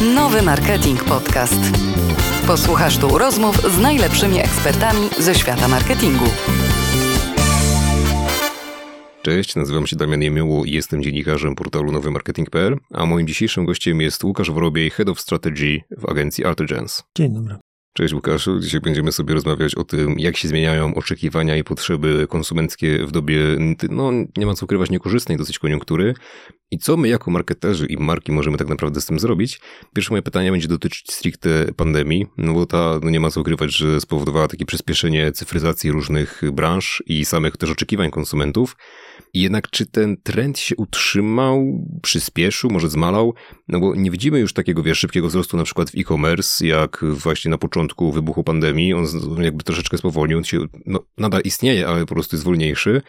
[0.00, 1.60] Nowy Marketing Podcast.
[2.46, 6.24] Posłuchasz tu rozmów z najlepszymi ekspertami ze świata marketingu.
[9.22, 14.24] Cześć, nazywam się Damian Jemioło i jestem dziennikarzem portalu nowymarketing.pl, a moim dzisiejszym gościem jest
[14.24, 17.02] Łukasz Worobiej, Head of Strategy w agencji Artigens.
[17.16, 17.65] Dzień dobry.
[17.96, 23.06] Cześć Łukaszu, dzisiaj będziemy sobie rozmawiać o tym, jak się zmieniają oczekiwania i potrzeby konsumenckie
[23.06, 23.38] w dobie,
[23.90, 26.14] no nie ma co ukrywać, niekorzystnej dosyć koniunktury
[26.70, 29.60] i co my jako marketerzy i marki możemy tak naprawdę z tym zrobić.
[29.94, 33.76] Pierwsze moje pytanie będzie dotyczyć stricte pandemii, no bo ta, no nie ma co ukrywać,
[33.76, 38.76] że spowodowała takie przyspieszenie cyfryzacji różnych branż i samych też oczekiwań konsumentów.
[39.36, 43.34] Jednak czy ten trend się utrzymał, przyspieszył, może zmalał?
[43.68, 47.50] No bo nie widzimy już takiego, wiesz, szybkiego wzrostu na przykład w e-commerce, jak właśnie
[47.50, 48.94] na początku wybuchu pandemii.
[48.94, 49.06] On
[49.38, 53.02] jakby troszeczkę spowolnił, on się, no, nadal istnieje, ale po prostu jest wolniejszy.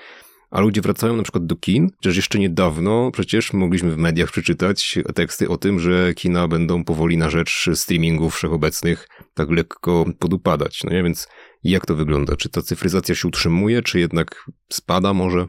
[0.52, 5.00] A ludzie wracają na przykład do kin, chociaż jeszcze niedawno przecież mogliśmy w mediach przeczytać
[5.16, 10.84] teksty o tym, że kina będą powoli na rzecz streamingów wszechobecnych tak lekko podupadać.
[10.84, 11.28] No nie, więc
[11.64, 12.36] jak to wygląda?
[12.36, 15.48] Czy ta cyfryzacja się utrzymuje, czy jednak spada może?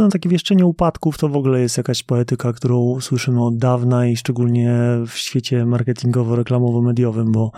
[0.00, 4.16] No takie wieszczenie upadków to w ogóle jest jakaś poetyka, którą słyszymy od dawna i
[4.16, 7.50] szczególnie w świecie marketingowo-reklamowo-mediowym, bo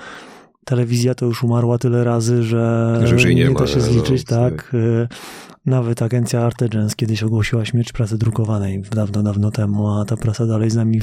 [0.64, 3.82] telewizja to już umarła tyle razy, że, że już nie, nie ma, da się no,
[3.82, 4.72] zliczyć, no, tak.
[5.66, 10.70] Nawet agencja Artegens kiedyś ogłosiła śmierć prasy drukowanej dawno, dawno temu, a ta prasa dalej
[10.70, 11.00] z nami,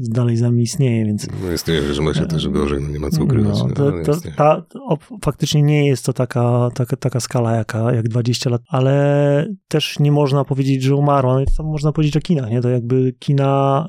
[0.00, 1.26] dalej z nami istnieje, więc...
[1.44, 3.62] No istnieje, że ma się też gorzej, no nie ma co ukrywać.
[3.62, 8.08] No, to, to, ta, o, faktycznie nie jest to taka, taka, taka skala jaka, jak
[8.08, 11.40] 20 lat, ale też nie można powiedzieć, że umarła.
[11.56, 12.60] To można powiedzieć o kinach, nie?
[12.60, 13.86] To jakby kina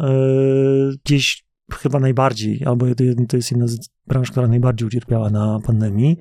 [0.91, 2.85] y, gdzieś chyba najbardziej, albo
[3.27, 6.17] to jest jedna z branż, która najbardziej ucierpiała na pandemii,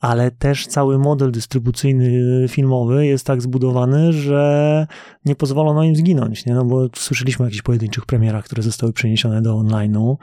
[0.00, 4.86] ale też cały model dystrybucyjny filmowy jest tak zbudowany, że
[5.24, 6.54] nie pozwolono im zginąć, nie?
[6.54, 10.16] No bo słyszeliśmy o jakichś pojedynczych premierach, które zostały przeniesione do online'u.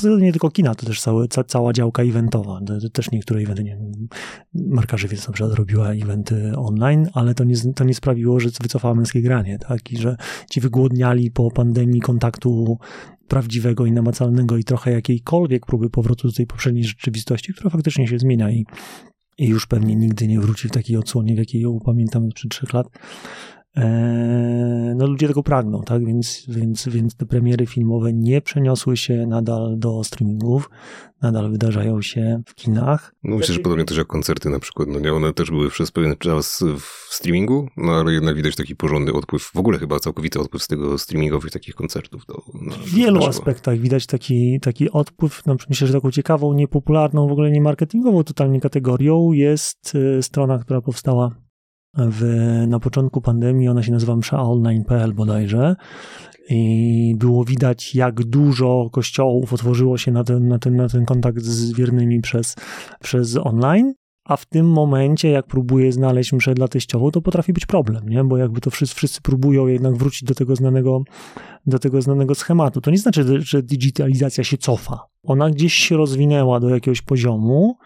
[0.00, 2.60] To nie tylko kina, to też całe, ca, cała działka eventowa.
[2.66, 4.08] To, to też niektóre eventy, nie wiem,
[4.54, 8.94] Marka Żywiec na przykład robiła eventy online, ale to nie, to nie sprawiło, że wycofała
[8.94, 9.92] męskie granie, tak?
[9.92, 10.16] I że
[10.50, 12.78] ci wygłodniali po pandemii kontaktu
[13.28, 18.18] prawdziwego i namacalnego i trochę jakiejkolwiek próby powrotu do tej poprzedniej rzeczywistości, która faktycznie się
[18.18, 18.66] zmienia i,
[19.38, 22.72] i już pewnie nigdy nie wróci w takiej odsłonie, w jakiej ją pamiętam sprzed trzech
[22.72, 22.86] lat.
[23.76, 26.04] Eee, no ludzie tego pragną, tak?
[26.04, 30.70] Więc, więc, więc te premiery filmowe nie przeniosły się nadal do streamingów,
[31.22, 33.14] nadal wydarzają się w kinach.
[33.22, 35.90] No myślę, że podobnie też jak koncerty na przykład, no nie, one też były przez
[35.90, 40.40] pewien czas w streamingu, no ale jednak widać taki porządny odpływ, w ogóle chyba całkowity
[40.40, 42.26] odpływ z tego streamingowych takich koncertów.
[42.26, 47.28] Do, no, w wielu aspektach widać taki, taki odpływ, no, myślę, że taką ciekawą, niepopularną,
[47.28, 51.49] w ogóle nie marketingową totalnie kategorią jest y, strona, która powstała
[51.94, 52.24] w,
[52.68, 55.76] na początku pandemii, ona się nazywa mszaonline.pl bodajże
[56.50, 61.42] i było widać, jak dużo kościołów otworzyło się na ten, na ten, na ten kontakt
[61.42, 62.56] z wiernymi przez,
[63.00, 67.66] przez online, a w tym momencie, jak próbuję znaleźć mszę dla teściową, to potrafi być
[67.66, 68.24] problem, nie?
[68.24, 71.02] bo jakby to wszyscy, wszyscy próbują jednak wrócić do tego znanego,
[71.66, 72.80] do tego znanego schematu.
[72.80, 74.98] To nie znaczy, że digitalizacja się cofa.
[75.22, 77.76] Ona gdzieś się rozwinęła do jakiegoś poziomu,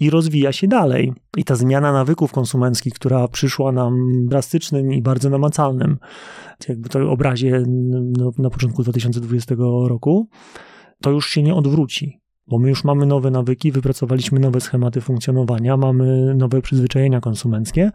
[0.00, 1.12] i rozwija się dalej.
[1.36, 3.94] I ta zmiana nawyków konsumenckich, która przyszła nam
[4.26, 5.98] drastycznym i bardzo namacalnym,
[6.68, 9.54] jakby to obrazie no, na początku 2020
[9.86, 10.28] roku,
[11.02, 12.19] to już się nie odwróci
[12.50, 17.90] bo my już mamy nowe nawyki, wypracowaliśmy nowe schematy funkcjonowania, mamy nowe przyzwyczajenia konsumenckie,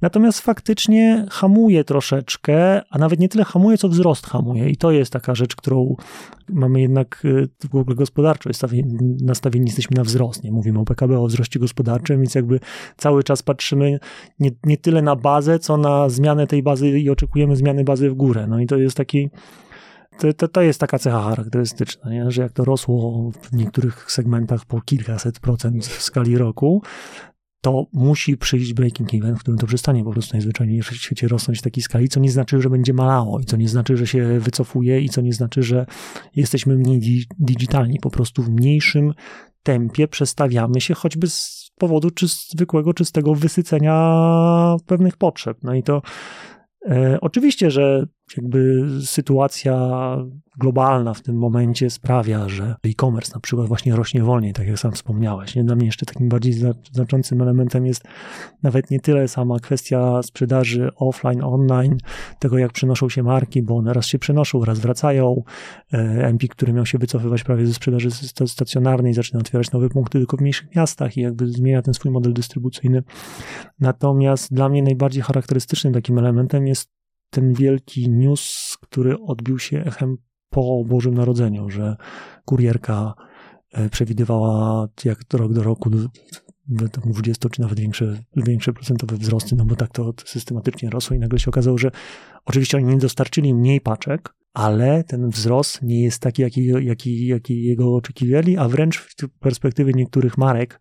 [0.00, 4.70] natomiast faktycznie hamuje troszeczkę, a nawet nie tyle hamuje, co wzrost hamuje.
[4.70, 5.96] I to jest taka rzecz, którą
[6.48, 8.50] mamy jednak y, w ogóle gospodarczo
[9.22, 12.60] nastawieni jesteśmy na wzrost, nie mówimy o PKB, o wzroście gospodarczym, więc jakby
[12.96, 13.98] cały czas patrzymy
[14.40, 18.14] nie, nie tyle na bazę, co na zmianę tej bazy i oczekujemy zmiany bazy w
[18.14, 19.30] górę, no i to jest taki
[20.18, 22.30] to, to, to, jest taka cecha charakterystyczna, nie?
[22.30, 26.82] że jak to rosło w niektórych segmentach po kilkaset procent w skali roku,
[27.60, 31.58] to musi przyjść breaking event, w którym to przestanie po prostu najzwyczajniej w świecie rosnąć
[31.58, 34.40] w takiej skali, co nie znaczy, że będzie malało i co nie znaczy, że się
[34.40, 35.86] wycofuje i co nie znaczy, że
[36.36, 37.98] jesteśmy mniej digitalni.
[37.98, 39.14] Po prostu w mniejszym
[39.62, 45.58] tempie przestawiamy się choćby z powodu czy zwykłego, czystego wysycenia pewnych potrzeb.
[45.62, 46.02] No i to
[46.88, 50.16] e, oczywiście, że jakby sytuacja
[50.58, 54.92] globalna w tym momencie sprawia, że e-commerce na przykład właśnie rośnie wolniej, tak jak sam
[54.92, 55.54] wspomniałeś.
[55.54, 55.64] Nie?
[55.64, 56.52] Dla mnie jeszcze takim bardziej
[56.92, 58.04] znaczącym elementem jest
[58.62, 61.98] nawet nie tyle sama kwestia sprzedaży offline, online,
[62.38, 65.42] tego jak przenoszą się marki, bo one raz się przenoszą, raz wracają.
[65.92, 68.08] E, Empik, który miał się wycofywać prawie ze sprzedaży
[68.46, 72.32] stacjonarnej, zaczyna otwierać nowe punkty tylko w mniejszych miastach i jakby zmienia ten swój model
[72.32, 73.02] dystrybucyjny.
[73.80, 76.97] Natomiast dla mnie najbardziej charakterystycznym takim elementem jest
[77.30, 80.16] ten wielki news, który odbił się echem
[80.50, 81.96] po Bożym Narodzeniu, że
[82.44, 83.14] kurierka
[83.72, 85.90] e, przewidywała jak rok do roku
[87.06, 91.38] 20 czy nawet większe, większe procentowe wzrosty, no bo tak to systematycznie rosło i nagle
[91.38, 91.90] się okazało, że
[92.44, 97.62] oczywiście oni nie dostarczyli mniej paczek, ale ten wzrost nie jest taki, jaki, jaki, jaki
[97.64, 100.80] jego oczekiwali, a wręcz w perspektywie niektórych marek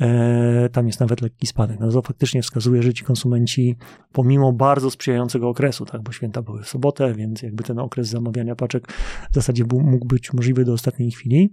[0.00, 1.80] e, tam jest nawet lekki spadek.
[1.80, 3.76] No to faktycznie wskazuje, że ci konsumenci,
[4.12, 8.56] pomimo bardzo sprzyjającego okresu, tak, bo święta były w sobotę, więc jakby ten okres zamawiania
[8.56, 8.92] paczek
[9.30, 11.52] w zasadzie był, mógł być możliwy do ostatniej chwili,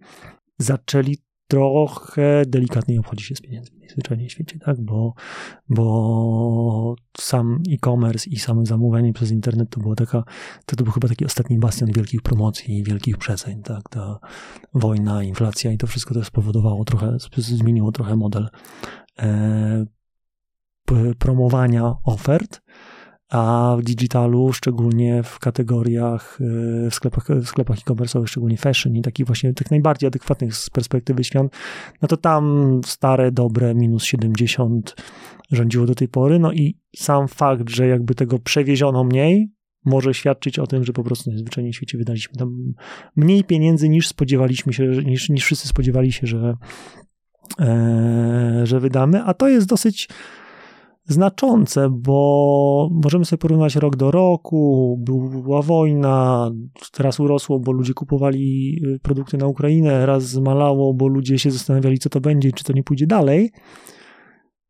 [0.58, 1.18] zaczęli
[1.52, 4.82] trochę delikatniej obchodzi się z pieniędzmi najzwyczajniej w świecie, tak?
[4.82, 5.14] Bo,
[5.70, 10.24] bo sam e-commerce i same zamówienie przez internet to było taka,
[10.66, 13.90] to, to był chyba taki ostatni bastion wielkich promocji i wielkich przeceń, tak?
[13.90, 14.20] Ta
[14.74, 18.50] wojna, inflacja i to wszystko to spowodowało trochę, zmieniło trochę model
[19.20, 19.86] e,
[21.20, 22.62] promowania ofert
[23.32, 29.02] a w digitalu, szczególnie w kategoriach, e, w sklepach, w sklepach e-commerce'owych, szczególnie fashion i
[29.02, 31.54] takich właśnie tych najbardziej adekwatnych z perspektywy świąt,
[32.02, 34.96] no to tam stare, dobre minus 70
[35.52, 39.52] rządziło do tej pory, no i sam fakt, że jakby tego przewieziono mniej,
[39.86, 42.74] może świadczyć o tym, że po prostu najzwyczajniej w świecie wydaliśmy tam
[43.16, 46.54] mniej pieniędzy niż spodziewaliśmy się, niż, niż wszyscy spodziewali się, że,
[47.60, 50.08] e, że wydamy, a to jest dosyć
[51.12, 54.98] znaczące, bo możemy sobie porównać rok do roku,
[55.32, 56.52] była wojna,
[56.92, 62.00] teraz urosło, bo ludzie kupowali y, produkty na Ukrainę, raz zmalało, bo ludzie się zastanawiali,
[62.00, 63.52] co to będzie, czy to nie pójdzie dalej.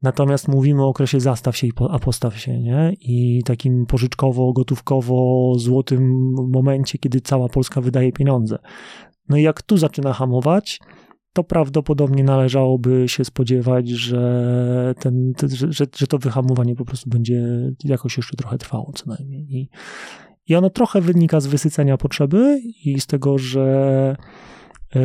[0.02, 2.94] Natomiast mówimy o okresie zastaw się a postaw się, nie?
[3.02, 8.60] I takim pożyczkowo, gotówkowo, złotym momencie, kiedy cała Polska wydaje pieniądze.
[9.30, 10.80] No i jak tu zaczyna hamować,
[11.33, 15.33] to prawdopodobnie należałoby się spodziewać, że, ten,
[15.69, 19.48] że, że to wyhamowanie po prostu będzie jakoś jeszcze trochę trwało co najmniej.
[19.50, 19.69] I,
[20.48, 24.16] i ono trochę wynika z wysycenia potrzeby i z tego, że,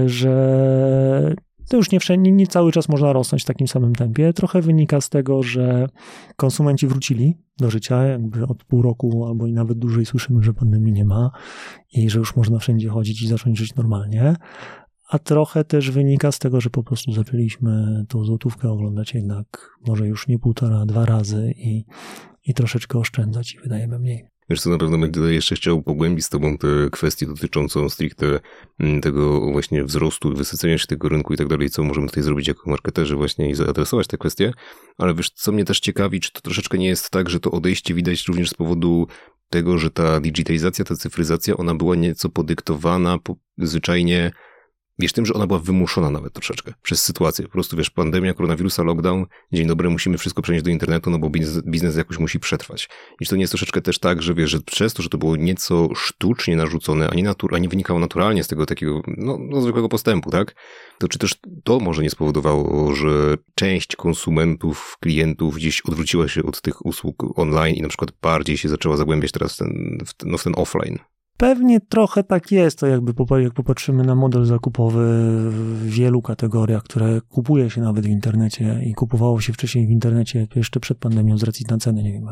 [0.06, 1.37] że
[1.69, 4.32] to już nie, wszędzie, nie cały czas można rosnąć w takim samym tempie.
[4.32, 5.88] Trochę wynika z tego, że
[6.37, 10.93] konsumenci wrócili do życia, jakby od pół roku albo i nawet dłużej słyszymy, że pandemii
[10.93, 11.31] nie ma
[11.93, 14.37] i że już można wszędzie chodzić i zacząć żyć normalnie
[15.08, 20.06] a trochę też wynika z tego, że po prostu zaczęliśmy tą złotówkę oglądać jednak może
[20.06, 21.85] już nie półtora, dwa razy i,
[22.44, 24.26] i troszeczkę oszczędzać i wydajemy mniej.
[24.50, 28.41] Wiesz co, na pewno będę jeszcze chciał pogłębić z tobą tę kwestię dotyczącą stricte
[28.81, 32.49] mm, tego właśnie wzrostu, wysycenia się tego rynku i tak dalej, co możemy tutaj zrobić
[32.49, 34.53] jako marketerzy właśnie i zaadresować te kwestie,
[34.99, 37.94] ale wiesz, co mnie też ciekawi, czy to troszeczkę nie jest tak, że to odejście
[37.94, 39.06] widać również z powodu
[39.50, 44.31] tego, że ta digitalizacja, ta cyfryzacja, ona była nieco podyktowana po, zwyczajnie
[44.98, 47.44] Wiesz, tym, że ona była wymuszona nawet troszeczkę przez sytuację.
[47.44, 51.31] Po prostu, wiesz, pandemia, koronawirusa, lockdown, dzień dobry, musimy wszystko przenieść do internetu, no bo
[51.31, 52.88] biznes, biznes jakoś musi przetrwać.
[53.20, 55.19] I czy to nie jest troszeczkę też tak, że wiesz, że przez to, że to
[55.19, 59.38] było nieco sztucznie narzucone, a nie, natur, a nie wynikało naturalnie z tego takiego, no,
[59.40, 60.54] no, zwykłego postępu, tak?
[60.98, 61.34] To czy też
[61.64, 67.76] to może nie spowodowało, że część konsumentów, klientów gdzieś odwróciła się od tych usług online
[67.76, 70.52] i na przykład bardziej się zaczęła zagłębiać teraz w ten, w ten, no, w ten
[70.56, 70.98] offline?
[71.37, 73.12] Pewnie trochę tak jest, to jakby
[73.43, 75.00] jak popatrzymy na model zakupowy
[75.50, 80.47] w wielu kategoriach, które kupuje się nawet w internecie i kupowało się wcześniej w internecie
[80.56, 82.29] jeszcze przed pandemią z racji na ceny, nie wiem,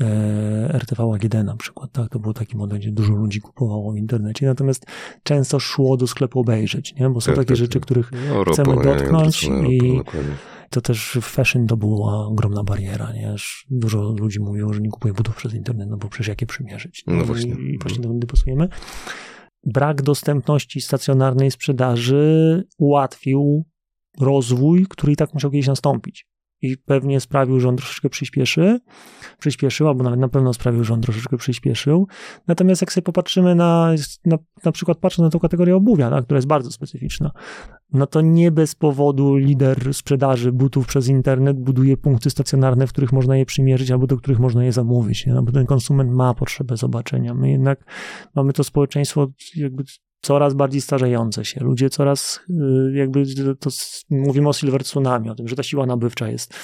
[0.00, 3.96] e, RTV AGD na przykład, tak, to był taki model, gdzie dużo ludzi kupowało w
[3.96, 4.86] internecie, natomiast
[5.22, 7.82] często szło do sklepu obejrzeć, nie, bo są tak, takie tak, rzeczy, tak.
[7.82, 10.00] których no, chcemy dotknąć i
[10.70, 13.34] to też w fashion to była ogromna bariera, nie?
[13.70, 17.04] Dużo ludzi mówiło, że nie kupuje butów przez internet, no bo przecież jakie przymierzyć.
[17.06, 17.52] No, no właśnie.
[17.52, 18.68] I właśnie do pasujemy.
[19.64, 23.64] Brak dostępności stacjonarnej sprzedaży ułatwił
[24.20, 26.27] rozwój, który i tak musiał kiedyś nastąpić
[26.62, 28.80] i pewnie sprawił, że on troszeczkę przyspieszy,
[29.38, 32.06] przyspieszył, albo nawet na pewno sprawił, że on troszeczkę przyspieszył.
[32.46, 36.38] Natomiast jak sobie popatrzymy na, na, na przykład patrząc na tą kategorię obuwia, tak, która
[36.38, 37.30] jest bardzo specyficzna,
[37.92, 43.12] no to nie bez powodu lider sprzedaży butów przez internet buduje punkty stacjonarne, w których
[43.12, 45.34] można je przymierzyć, albo do których można je zamówić, nie?
[45.34, 47.34] No bo ten konsument ma potrzebę zobaczenia.
[47.34, 47.84] My jednak
[48.34, 49.84] mamy to społeczeństwo jakby
[50.20, 51.60] coraz bardziej starzejące się.
[51.60, 53.24] Ludzie coraz, y, jakby
[53.60, 53.70] to
[54.10, 56.54] mówimy o silver tsunami, o tym, że ta siła nabywcza jest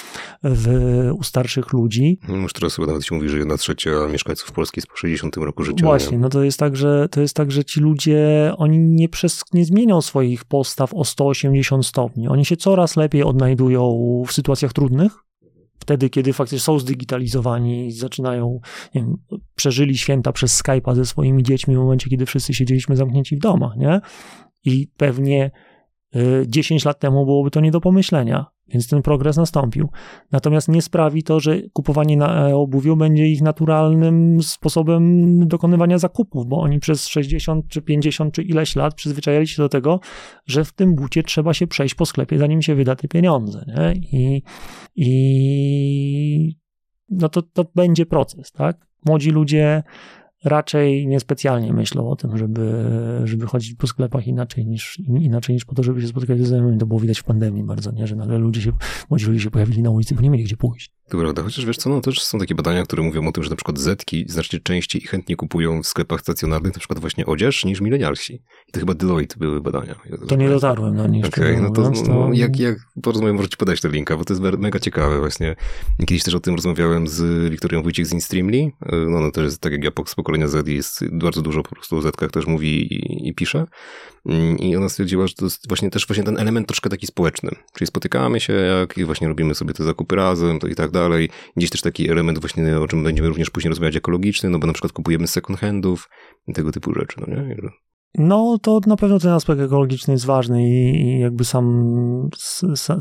[0.43, 0.69] w,
[1.19, 2.19] u starszych ludzi.
[2.29, 5.65] Już teraz chyba nawet się mówi, że jedna trzecia mieszkańców Polski jest po 60 roku
[5.65, 5.87] życia.
[5.87, 9.43] Właśnie, no to jest tak, że to jest tak, że ci ludzie, oni nie, przez,
[9.53, 12.29] nie zmienią swoich postaw o 180 stopni.
[12.29, 15.24] Oni się coraz lepiej odnajdują w sytuacjach trudnych,
[15.85, 18.61] wtedy, kiedy faktycznie są zdigitalizowani zaczynają,
[18.95, 19.17] nie wiem,
[19.55, 23.77] przeżyli święta przez Skype'a ze swoimi dziećmi w momencie, kiedy wszyscy siedzieliśmy zamknięci w domach,
[23.77, 24.01] nie?
[24.65, 25.51] I pewnie
[26.47, 28.54] 10 y, lat temu byłoby to nie do pomyślenia.
[28.75, 29.89] Więc ten progres nastąpił.
[30.33, 36.61] Natomiast nie sprawi to, że kupowanie na obuwiu będzie ich naturalnym sposobem dokonywania zakupów, bo
[36.61, 40.01] oni przez 60 czy 50 czy ileś lat przyzwyczajali się do tego,
[40.47, 43.65] że w tym bucie trzeba się przejść po sklepie, zanim się wyda te pieniądze.
[43.67, 43.93] Nie?
[43.93, 44.43] I,
[44.97, 46.57] i
[47.11, 48.87] no to, to będzie proces, tak?
[49.07, 49.83] Młodzi ludzie
[50.45, 52.85] raczej niespecjalnie myślą o tym, żeby,
[53.25, 56.79] żeby chodzić po sklepach inaczej niż, inaczej niż po to, żeby się spotykać ze znajomymi.
[56.79, 58.07] To było widać w pandemii bardzo, nie?
[58.07, 58.73] że nagle ludzie się,
[59.11, 60.93] młodzi ludzie się pojawili na ulicy, bo nie mieli gdzie pójść.
[61.09, 63.51] To prawda, chociaż wiesz co, no też są takie badania, które mówią o tym, że
[63.51, 67.65] na przykład Zetki znacznie częściej i chętniej kupują w sklepach stacjonarnych na przykład właśnie odzież
[67.65, 68.35] niż milenialsi.
[68.69, 69.95] I to chyba Deloitte były badania.
[70.29, 71.27] to nie dotarłem do nich.
[71.27, 74.59] Okej, okay, no to, no, jak, jak porozmawiam, możecie podać ten linka, bo to jest
[74.59, 75.57] mega ciekawe właśnie.
[75.99, 78.71] Kiedyś też o tym rozmawiałem z Wiktorią Wójcik z Instreamly.
[79.09, 81.97] No, no też jest tak jak ja z pokolenia Z jest bardzo dużo po prostu
[81.97, 83.67] o Zetkach też mówi i, i pisze.
[84.27, 87.51] Mm, I ona stwierdziła, że to jest właśnie też właśnie ten element troszkę taki społeczny.
[87.75, 91.29] Czyli spotykamy się, jak właśnie robimy sobie te zakupy razem, to i tak dalej.
[91.57, 94.73] Gdzieś też taki element właśnie, o czym będziemy również później rozmawiać, ekologiczny, no bo na
[94.73, 96.09] przykład kupujemy second handów,
[96.55, 97.57] tego typu rzeczy, no nie?
[98.19, 102.29] No, to na pewno ten aspekt ekologiczny jest ważny i, jakby sam,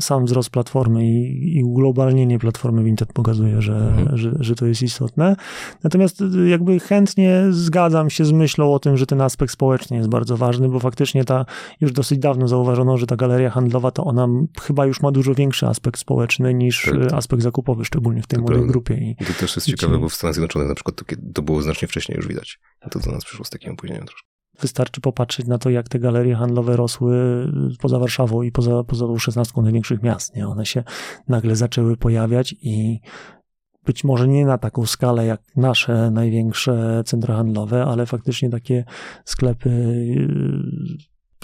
[0.00, 4.16] sam wzrost platformy i, i uglobalnienie platformy Vinted pokazuje, że, mhm.
[4.16, 5.36] że, że to jest istotne.
[5.84, 10.08] Natomiast y, jakby chętnie zgadzam się z myślą o tym, że ten aspekt społeczny jest
[10.08, 11.46] bardzo ważny, bo faktycznie ta,
[11.80, 14.28] już dosyć dawno zauważono, że ta galeria handlowa to ona
[14.62, 17.12] chyba już ma dużo większy aspekt społeczny niż tak.
[17.12, 18.94] aspekt zakupowy, szczególnie w tej to młodej grupie.
[18.94, 20.00] I, to też jest ciekawe, ci...
[20.00, 21.04] bo w Stanach Zjednoczonych na przykład to,
[21.34, 22.58] to było znacznie wcześniej już widać.
[22.90, 24.33] To do nas przyszło z takim opóźnieniem troszkę.
[24.60, 27.16] Wystarczy popatrzeć na to, jak te galerie handlowe rosły
[27.80, 30.36] poza Warszawą i poza, poza tą szesnastką największych miast.
[30.36, 30.48] Nie?
[30.48, 30.84] One się
[31.28, 33.00] nagle zaczęły pojawiać i
[33.84, 38.84] być może nie na taką skalę jak nasze największe centra handlowe, ale faktycznie takie
[39.24, 39.70] sklepy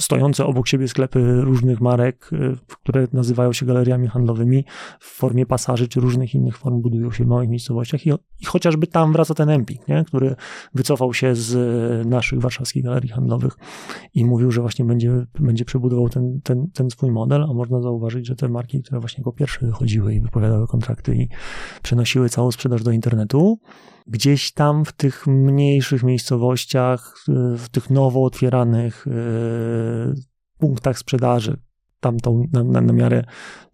[0.01, 4.65] stojące obok siebie sklepy różnych marek, y, które nazywają się galeriami handlowymi
[5.01, 8.87] w formie pasaży czy różnych innych form budują się w małych miejscowościach i, i chociażby
[8.87, 10.05] tam wraca ten Empik, nie?
[10.05, 10.35] który
[10.75, 13.57] wycofał się z naszych warszawskich galerii handlowych
[14.15, 18.27] i mówił, że właśnie będzie, będzie przebudował ten, ten, ten swój model, a można zauważyć,
[18.27, 21.29] że te marki, które właśnie jako pierwsze wychodziły i wypowiadały kontrakty i
[21.83, 23.59] przenosiły całą sprzedaż do internetu,
[24.11, 27.25] gdzieś tam w tych mniejszych miejscowościach,
[27.59, 29.11] w tych nowo otwieranych e,
[30.59, 31.57] punktach sprzedaży,
[32.01, 33.25] tam tą, na, na, na miarę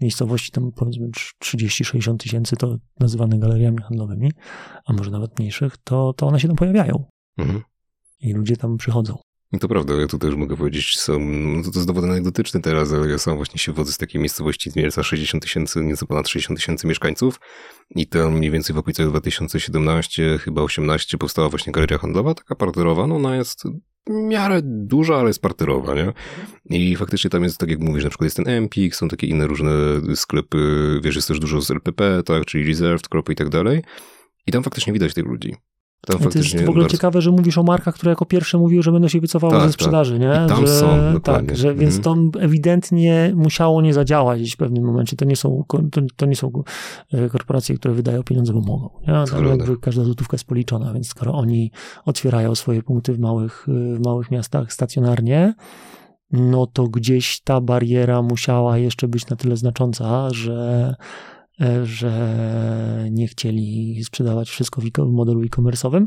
[0.01, 1.09] miejscowości, tam powiedzmy
[1.45, 4.33] 30-60 tysięcy, to nazywane galeriami handlowymi,
[4.87, 7.05] a może nawet mniejszych, to, to one się tam pojawiają.
[7.39, 7.63] Mhm.
[8.21, 9.19] I ludzie tam przychodzą.
[9.61, 12.93] To prawda, ja tu też mogę powiedzieć, są, no to, to jest dowód anegdotyczny teraz,
[12.93, 16.59] ale ja sam właśnie się wodzę z takiej miejscowości mniej 60 tysięcy, nieco ponad 60
[16.59, 17.41] tysięcy mieszkańców
[17.91, 23.07] i tam mniej więcej w okolicach 2017, chyba 18 powstała właśnie galeria handlowa, taka parterowa,
[23.07, 23.63] no ona jest
[24.07, 26.13] w miarę duża, ale jest parterowa, nie?
[26.65, 29.47] I faktycznie tam jest, tak jak mówisz, na przykład jest ten Empik, są takie inne
[29.47, 29.71] różne
[30.15, 33.83] sklepy, wiesz, jest też dużo z LPP, tak, czyli Reserved, Kropy i tak dalej.
[34.47, 35.57] I tam faktycznie widać tych ludzi.
[36.07, 36.89] Tam to jest w ogóle bardzo...
[36.89, 39.67] ciekawe, że mówisz o markach, które jako pierwsze mówiły, że będą się wycofały tak, ze
[39.67, 39.75] tak.
[39.75, 40.21] sprzedaży, tak.
[40.21, 40.47] nie?
[40.47, 41.49] I tam że, są, dokładnie.
[41.49, 41.79] Tak, że, mhm.
[41.79, 45.17] więc to ewidentnie musiało nie zadziałać gdzieś w pewnym momencie.
[45.17, 46.63] To nie są, to, to nie są
[47.13, 48.91] e, korporacje, które wydają pieniądze, bo mogą.
[49.01, 49.31] Nie?
[49.31, 51.71] Tam jakby każda złotówka jest policzona, więc skoro oni
[52.05, 55.55] otwierają swoje punkty w małych, w małych miastach stacjonarnie,
[56.33, 60.97] no to gdzieś ta bariera musiała jeszcze być na tyle znacząca, że E,
[61.83, 66.07] że nie chcieli sprzedawać wszystko w modelu e-commerce'owym.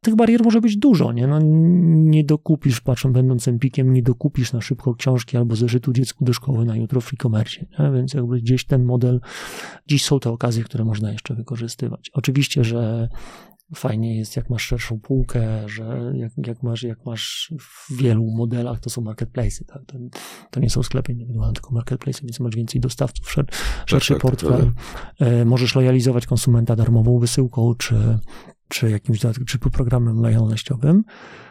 [0.00, 1.26] Tych barier może być dużo, nie?
[1.26, 1.38] No,
[2.10, 6.64] nie dokupisz, patrząc będąc empikiem, nie dokupisz na szybko książki albo zeszytu dziecku do szkoły
[6.64, 9.20] na jutro w e-commerce, więc jakby gdzieś ten model,
[9.86, 12.10] dziś są te okazje, które można jeszcze wykorzystywać.
[12.14, 13.08] Oczywiście, że
[13.74, 18.80] fajnie jest, jak masz szerszą półkę, że jak, jak, masz, jak masz w wielu modelach,
[18.80, 19.82] to są marketplace, tak?
[19.86, 19.98] to,
[20.50, 23.46] to nie są sklepy indywidualne, tylko marketplace, więc masz więcej dostawców, szer,
[23.86, 24.72] szerszy tak, tak, portfel.
[25.18, 28.18] Tak, Możesz lojalizować konsumenta darmową wysyłką, czy,
[28.72, 31.04] czy jakimś czy programem lojalnościowym.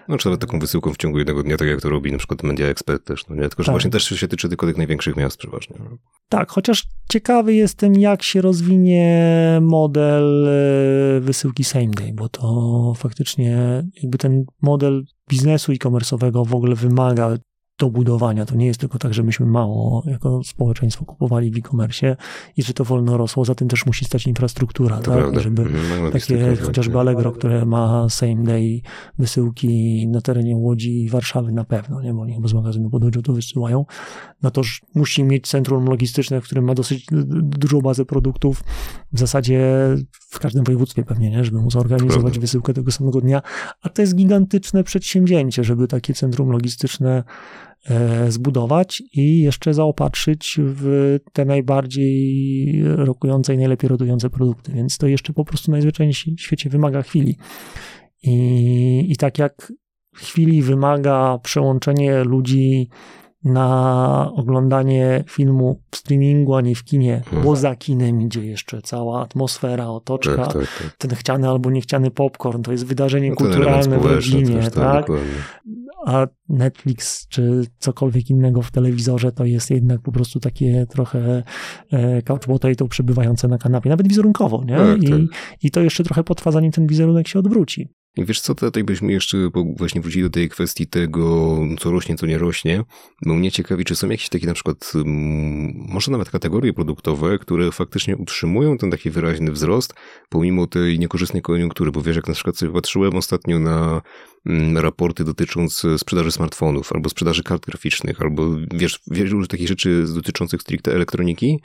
[0.08, 2.44] No, czy nawet taką wysyłką w ciągu jednego dnia, tak jak to robi na przykład
[2.44, 3.42] Media Expert też, no nie?
[3.42, 3.74] Tylko, że tak.
[3.74, 5.76] właśnie też się tyczy tylko tych największych miast przeważnie.
[6.30, 13.84] Tak, chociaż ciekawy jestem, jak się rozwinie model e, wysyłki same day, bo to faktycznie
[14.04, 17.38] jakby ten model biznesu e-commerce'owego w ogóle wymaga
[17.82, 18.46] do budowania.
[18.46, 22.16] To nie jest tylko tak, że myśmy mało jako społeczeństwo kupowali w e-commerce
[22.58, 25.20] i że to wolno rosło, za tym też musi stać infrastruktura, to tak?
[25.20, 25.40] Prawda.
[25.40, 28.82] Żeby mhm, takie chociażby Allegro, które ma same day
[29.20, 32.14] wysyłki na terenie Łodzi i Warszawy na pewno, nie?
[32.14, 33.86] bo oni chyba z magazynu Pododzio to wysyłają,
[34.44, 34.62] no to
[34.96, 37.06] musi mieć centrum logistyczne, w którym ma dosyć
[37.42, 38.64] dużą bazę produktów,
[39.14, 39.62] w zasadzie
[40.30, 41.44] w każdym województwie pewnie, nie?
[41.44, 42.42] żeby móc zorganizować Prawda.
[42.42, 43.42] wysyłkę tego samego dnia,
[43.82, 47.24] a to jest gigantyczne przedsięwzięcie, żeby takie centrum logistyczne
[48.30, 54.72] zbudować i jeszcze zaopatrzyć w te najbardziej rokujące i najlepiej rotujące produkty.
[54.72, 57.38] Więc to jeszcze po prostu najzwyczajniej w świecie wymaga chwili.
[58.24, 59.74] I, i tak jak
[60.16, 62.90] chwili wymaga przełączenie ludzi
[63.44, 67.44] na oglądanie filmu w streamingu, a nie w kinie, Mhm.
[67.44, 70.96] bo za kinem idzie jeszcze cała atmosfera, otoczka, Tak, tak, tak.
[70.98, 75.08] ten chciany albo niechciany popcorn, to jest wydarzenie No, kulturalne w rodzinie, też, tak?
[76.06, 81.44] A Netflix czy cokolwiek innego w telewizorze to jest jednak po prostu takie trochę
[81.92, 84.78] e, couch potato przebywające na kanapie, nawet wizerunkowo, nie?
[84.78, 85.20] Tak, I, tak.
[85.64, 87.90] I to jeszcze trochę potrwa, zanim ten wizerunek się odwróci.
[88.18, 89.38] I wiesz co, tutaj byśmy jeszcze
[89.78, 92.84] właśnie wrócili do tej kwestii tego, co rośnie, co nie rośnie.
[93.26, 94.92] Bo mnie ciekawi, czy są jakieś takie na przykład,
[95.76, 99.94] może nawet kategorie produktowe, które faktycznie utrzymują ten taki wyraźny wzrost,
[100.30, 101.92] pomimo tej niekorzystnej koniunktury.
[101.92, 104.02] Bo wiesz, jak na przykład sobie patrzyłem ostatnio na
[104.76, 110.96] raporty dotyczące sprzedaży smartfonów, albo sprzedaży kart graficznych, albo wiesz, wielu takich rzeczy dotyczących stricte
[110.96, 111.60] elektroniki,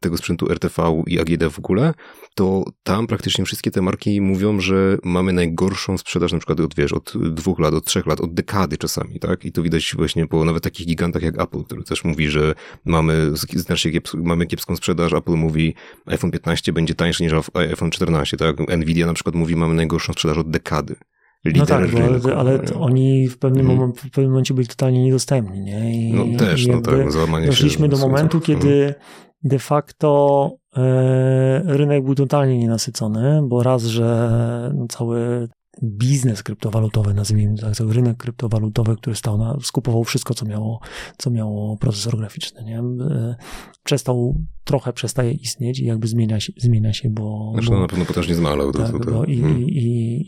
[0.00, 1.94] tego sprzętu RTV i AGD w ogóle,
[2.34, 6.92] to tam praktycznie wszystkie te marki mówią, że mamy najgorszą sprzedaż na przykład od, wiesz,
[6.92, 9.44] od dwóch lat, od trzech lat, od dekady czasami, tak?
[9.44, 12.54] I to widać właśnie po nawet takich gigantach jak Apple, który też mówi, że
[12.84, 15.12] mamy znacznie kieps mamy kiepską sprzedaż.
[15.12, 15.74] Apple mówi,
[16.06, 18.56] iPhone 15 będzie tańszy niż iPhone 14, tak?
[18.78, 20.96] Nvidia na przykład mówi, mamy najgorszą sprzedaż od dekady.
[21.44, 22.74] No Lider tak, bo, rynku, ale nie?
[22.74, 23.78] oni w pewnym, Mhm.
[23.78, 25.94] moment, w pewnym momencie byli totalnie niedostępni, nie?
[26.08, 27.50] I, No też, i no tak, załamanie się.
[27.50, 28.42] Doszliśmy do momentu, Mhm.
[28.60, 28.94] kiedy
[29.42, 35.48] de facto e, rynek był totalnie nienasycony, bo raz, że no, cały
[35.82, 40.80] biznes kryptowalutowy, nazwijmy to tak, cały rynek kryptowalutowy, który stał na, skupował wszystko, co miało,
[41.18, 42.78] co miało procesor graficzny, nie?
[42.78, 43.36] E,
[43.84, 44.36] przestał,
[44.68, 47.50] trochę przestaje istnieć i jakby zmienia się, zmienia się bo...
[47.52, 48.72] Znaczy, bo no na pewno potężnie zmalał.
[48.72, 49.10] To, tak, to, to.
[49.10, 49.62] bo i, Mhm.
[49.62, 49.86] i,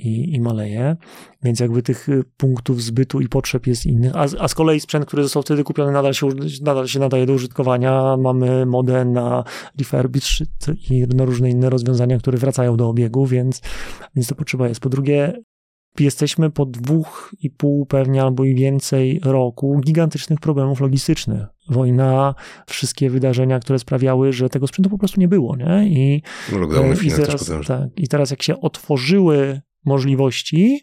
[0.08, 0.96] i, i maleje,
[1.42, 5.06] więc jakby tych y, punktów zbytu i potrzeb jest innych, a, a z kolei sprzęt,
[5.06, 6.28] który został wtedy kupiony nadal się,
[6.62, 9.44] nadal się nadaje do użytkowania, mamy modę na
[9.78, 10.42] refurbish
[10.90, 13.60] i na różne inne rozwiązania, które wracają do obiegu, więc,
[14.16, 14.80] więc to potrzeba jest.
[14.80, 15.42] Po drugie,
[15.98, 21.46] jesteśmy po dwóch i pół pewnie albo i więcej roku gigantycznych problemów logistycznych.
[21.70, 22.34] Wojna,
[22.66, 25.88] wszystkie wydarzenia, które sprawiały, że tego sprzętu po prostu nie było, nie?
[25.88, 30.80] I w i też teraz, tak, I teraz jak się otworzyły możliwości,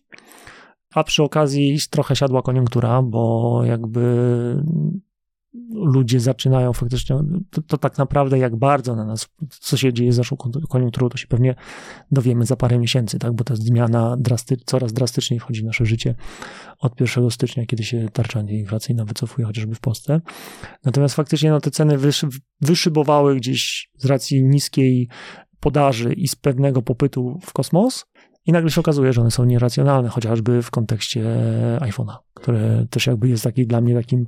[0.94, 4.04] a przy okazji trochę siadła koniunktura, bo jakby
[5.74, 7.16] ludzie zaczynają faktycznie,
[7.50, 11.10] to, to tak naprawdę jak bardzo na nas, co się dzieje z naszą kon- koniunkturą,
[11.10, 11.56] to się pewnie
[12.12, 16.16] dowiemy za parę miesięcy, tak, bo ta zmiana drasty, coraz drastyczniej wchodzi w nasze życie
[16.80, 20.22] od 1 stycznia, kiedy się tarcza antyinflacyjna wycofuje chociażby w Polsce.
[20.86, 22.28] Natomiast faktycznie no, te ceny wyszy,
[22.62, 25.10] wyszybowały gdzieś z racji niskiej
[25.60, 28.06] podaży i z pewnego popytu w kosmos
[28.48, 31.26] i nagle się okazuje, że one są nieracjonalne, chociażby w kontekście
[31.80, 34.28] iPhone'a, które też jakby jest taki dla mnie takim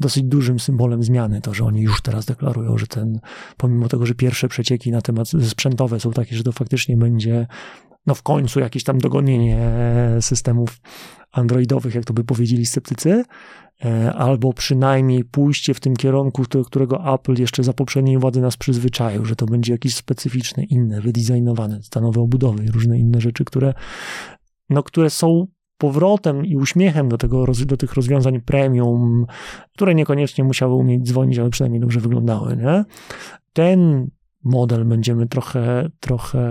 [0.00, 3.20] dosyć dużym symbolem zmiany, to, że oni już teraz deklarują, że ten,
[3.56, 7.46] pomimo tego, że pierwsze przecieki na temat sprzętowe są takie, że to faktycznie będzie
[8.06, 9.60] no w końcu jakieś tam dogonienie
[10.20, 10.80] systemów
[11.32, 13.24] androidowych, jak to by powiedzieli sceptycy,
[13.84, 18.56] e, albo przynajmniej pójście w tym kierunku, do którego Apple jeszcze za poprzedniej władzy nas
[18.56, 23.74] przyzwyczaił, że to będzie jakieś specyficzne, inne, wydizajnowane, stanowe obudowy i różne inne rzeczy, które,
[24.70, 25.46] no, które są
[25.78, 29.26] powrotem i uśmiechem do, tego, do tych rozwiązań premium,
[29.74, 32.84] które niekoniecznie musiały umieć dzwonić, ale przynajmniej dobrze wyglądały, nie?
[33.52, 34.10] Ten
[34.44, 36.42] model będziemy trochę, trochę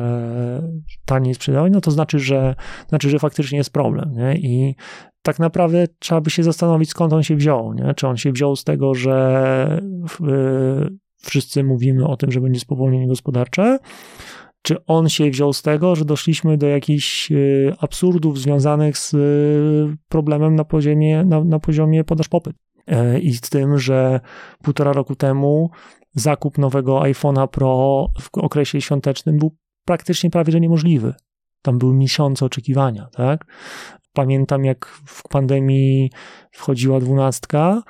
[1.06, 2.56] taniej sprzedawać, no to znaczy, że,
[2.90, 4.38] znaczy, że faktycznie jest problem, nie?
[4.38, 4.76] I
[5.22, 7.94] tak naprawdę trzeba by się zastanowić, skąd on się wziął, nie?
[7.94, 9.82] Czy on się wziął z tego, że
[10.22, 13.80] y, wszyscy mówimy o tym, że będzie spowolnienie gospodarcze,
[14.62, 19.98] czy on się wziął z tego, że doszliśmy do jakichś y, absurdów związanych z y,
[20.10, 22.56] problemem na poziomie, na, na poziomie podaż-popyt.
[22.88, 24.20] E, I z tym, że
[24.64, 25.70] półtora roku temu
[26.20, 31.14] zakup nowego iPhone'a Pro w okresie świątecznym był praktycznie prawie że niemożliwy.
[31.62, 33.46] Tam były miesiące oczekiwania, tak?
[34.14, 36.12] Pamiętam, jak w pandemii
[36.52, 37.84] wchodziła dwunastka,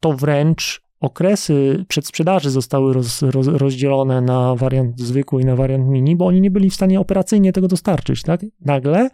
[0.00, 6.16] to wręcz okresy przedsprzedaży zostały roz, roz, rozdzielone na wariant zwykły i na wariant mini,
[6.16, 8.40] bo oni nie byli w stanie operacyjnie tego dostarczyć, tak?
[8.60, 9.10] Nagle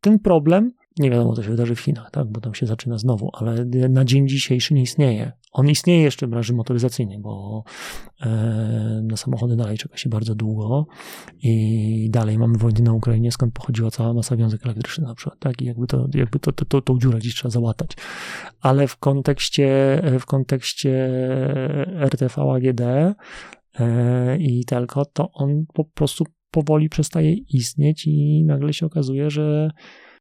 [0.00, 2.26] ten problem, nie wiadomo, co się wydarzy w Chinach, tak?
[2.26, 5.32] Bo tam się zaczyna znowu, ale na dzień dzisiejszy nie istnieje.
[5.52, 7.64] On istnieje jeszcze w branży motoryzacyjnej, bo
[8.20, 8.28] e,
[9.04, 10.86] na samochody dalej czeka się bardzo długo
[11.42, 15.62] i dalej mamy wojnę na Ukrainie, skąd pochodziła cała masa wiązek elektrycznych na przykład, tak?
[15.62, 17.90] I jakby to, jakby to, to, to, tą dziurę gdzieś trzeba załatać.
[18.60, 20.92] Ale w kontekście, w kontekście
[22.00, 23.16] RTV AGD e,
[24.38, 29.70] i Telco, to on po prostu powoli przestaje istnieć i nagle się okazuje, że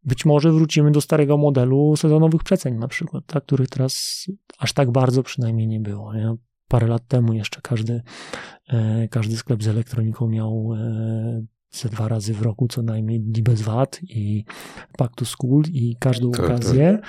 [0.03, 4.25] Być może wrócimy do starego modelu sezonowych przeceń na przykład, tak, których teraz
[4.59, 6.13] aż tak bardzo przynajmniej nie było.
[6.13, 6.35] Nie?
[6.67, 8.01] Parę lat temu jeszcze każdy,
[8.69, 13.43] e, każdy sklep z elektroniką miał e, ze dwa razy w roku co najmniej dni
[13.43, 14.45] bez VAT i
[15.15, 16.99] to school i każdą Tak, okazję,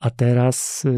[0.00, 0.90] a teraz y,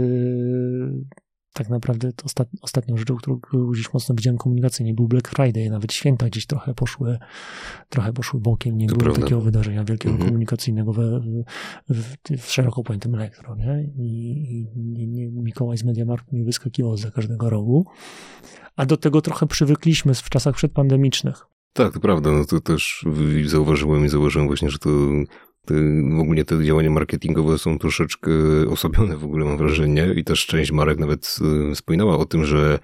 [1.54, 5.92] tak naprawdę to ostat, ostatnią rzeczą, którą gdzieś mocno widziałem komunikacyjnie był Black Friday, nawet
[5.92, 7.18] święta gdzieś trochę poszły,
[7.88, 9.22] trochę poszły bokiem, nie To było prawda.
[9.22, 10.28] takiego wydarzenia wielkiego Mhm.
[10.30, 11.20] komunikacyjnego we,
[11.88, 13.82] w, w, szeroko pojętym elektro, nie?
[13.96, 14.06] I,
[14.50, 17.86] i nie, nie, Mikołaj z Mediamarktu nie wyskakiwał za każdego rogu,
[18.76, 21.46] a do tego trochę przywykliśmy w czasach przedpandemicznych.
[21.72, 22.30] Tak, to prawda.
[22.32, 23.06] No to też
[23.46, 24.90] zauważyłem i zauważyłem właśnie, że to
[26.16, 28.30] w ogóle te działania marketingowe są troszeczkę
[28.70, 30.14] osłabione w ogóle, mam wrażenie.
[30.16, 31.36] I też część marek nawet
[31.70, 32.78] y, wspominała o tym, że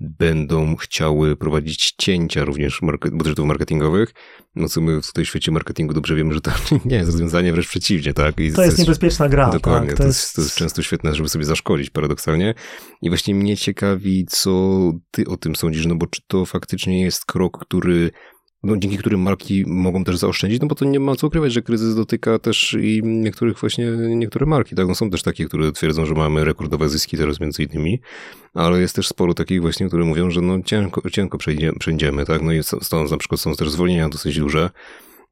[0.00, 4.14] będą chciały prowadzić cięcia również market, budżetów marketingowych.
[4.54, 6.50] No co my w tej świecie marketingu dobrze wiemy, że to
[6.84, 8.40] nie jest rozwiązanie, wręcz przeciwnie, tak?
[8.40, 9.50] I To jest niebezpieczna gra.
[9.50, 9.98] Dokładnie, tak?
[9.98, 12.54] to, jest, to jest często świetne, żeby sobie zaszkodzić paradoksalnie.
[13.02, 17.24] I właśnie mnie ciekawi, co ty o tym sądzisz, no bo czy to faktycznie jest
[17.24, 18.10] krok, który,
[18.62, 21.62] no dzięki którym marki mogą też zaoszczędzić, no bo to nie ma co ukrywać, że
[21.62, 26.06] kryzys dotyka też i niektórych właśnie, niektóre marki, tak, no są też takie, które twierdzą,
[26.06, 28.00] że mamy rekordowe zyski teraz między innymi,
[28.54, 32.42] ale jest też sporo takich właśnie, które mówią, że no ciężko, ciężko przejdzie, przejdziemy, tak,
[32.42, 34.70] no i stąd na przykład są też zwolnienia dosyć duże,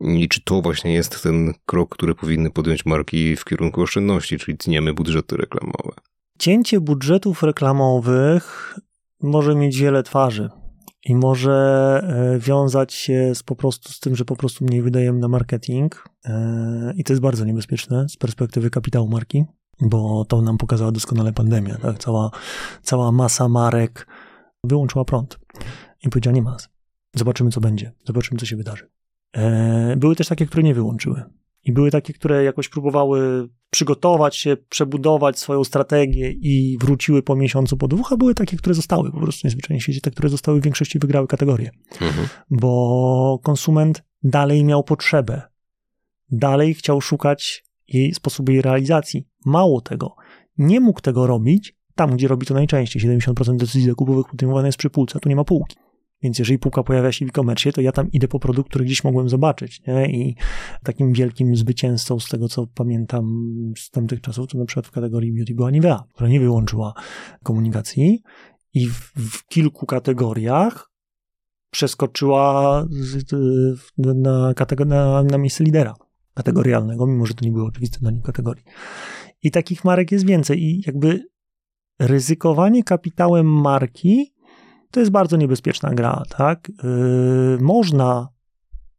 [0.01, 4.59] i czy to właśnie jest ten krok, który powinny podjąć marki w kierunku oszczędności, czyli
[4.59, 5.93] tniemy budżety reklamowe?
[6.39, 8.75] Cięcie budżetów reklamowych
[9.23, 10.51] może mieć wiele twarzy
[11.05, 11.53] i może
[12.35, 16.05] e, wiązać się z, po prostu z tym, że po prostu mniej wydajemy na marketing
[16.25, 19.45] e, i to jest bardzo niebezpieczne z perspektywy kapitału marki,
[19.81, 21.79] bo to nam pokazała doskonale pandemia.
[21.79, 21.99] Tak?
[21.99, 22.31] Cała,
[22.83, 24.07] cała masa marek
[24.65, 25.39] wyłączyła prąd
[26.03, 26.57] i powiedziała nie ma.
[27.15, 27.93] Zobaczymy, co będzie.
[28.07, 28.91] Zobaczymy, co się wydarzy.
[29.37, 31.23] E, Były też takie, które nie wyłączyły.
[31.65, 37.77] I były takie, które jakoś próbowały przygotować się, przebudować swoją strategię i wróciły po miesiącu,
[37.77, 40.61] po dwóch, a były takie, które zostały po prostu niezwyczajnie w świecie, te, które zostały
[40.61, 42.29] w większości wygrały kategorię, Mhm.
[42.51, 45.43] bo konsument dalej miał potrzebę,
[46.31, 49.27] dalej chciał szukać jej sposobu jej realizacji.
[49.45, 50.17] Mało tego,
[50.59, 53.03] nie mógł tego robić tam, gdzie robi to najczęściej.
[53.03, 55.77] 70% decyzji zakupowych podejmowane jest przy półce, a tu nie ma półki.
[56.25, 59.05] Więc jeżeli półka pojawia się w e-commerce, to ja tam idę po produkt, który gdzieś
[59.05, 59.83] mogłem zobaczyć.
[59.87, 60.11] Nie?
[60.11, 60.37] I
[60.83, 65.33] takim wielkim zwycięzcą z tego, co pamiętam z tamtych czasów, to na przykład w kategorii
[65.33, 66.95] beauty była Nivea, która nie wyłączyła
[67.43, 68.23] komunikacji
[68.75, 70.91] i w, w kilku kategoriach
[71.71, 73.33] przeskoczyła z,
[73.99, 75.95] na, na, na miejsce lidera
[76.35, 78.65] kategorialnego, mimo że to nie było oczywiste dla nich kategorii.
[79.43, 81.25] I takich marek jest więcej i jakby
[81.99, 84.34] ryzykowanie kapitałem marki
[84.95, 86.69] to jest bardzo niebezpieczna gra, tak?
[86.69, 88.29] Yy, można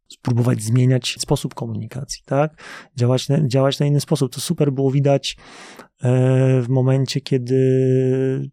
[0.08, 2.62] spróbować zmieniać sposób komunikacji, tak?
[2.96, 4.32] Działać na, działać na inny sposób.
[4.32, 5.36] To super było widać
[6.02, 6.08] yy,
[6.62, 8.50] w momencie, kiedy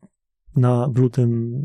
[0.56, 1.62] na, lutym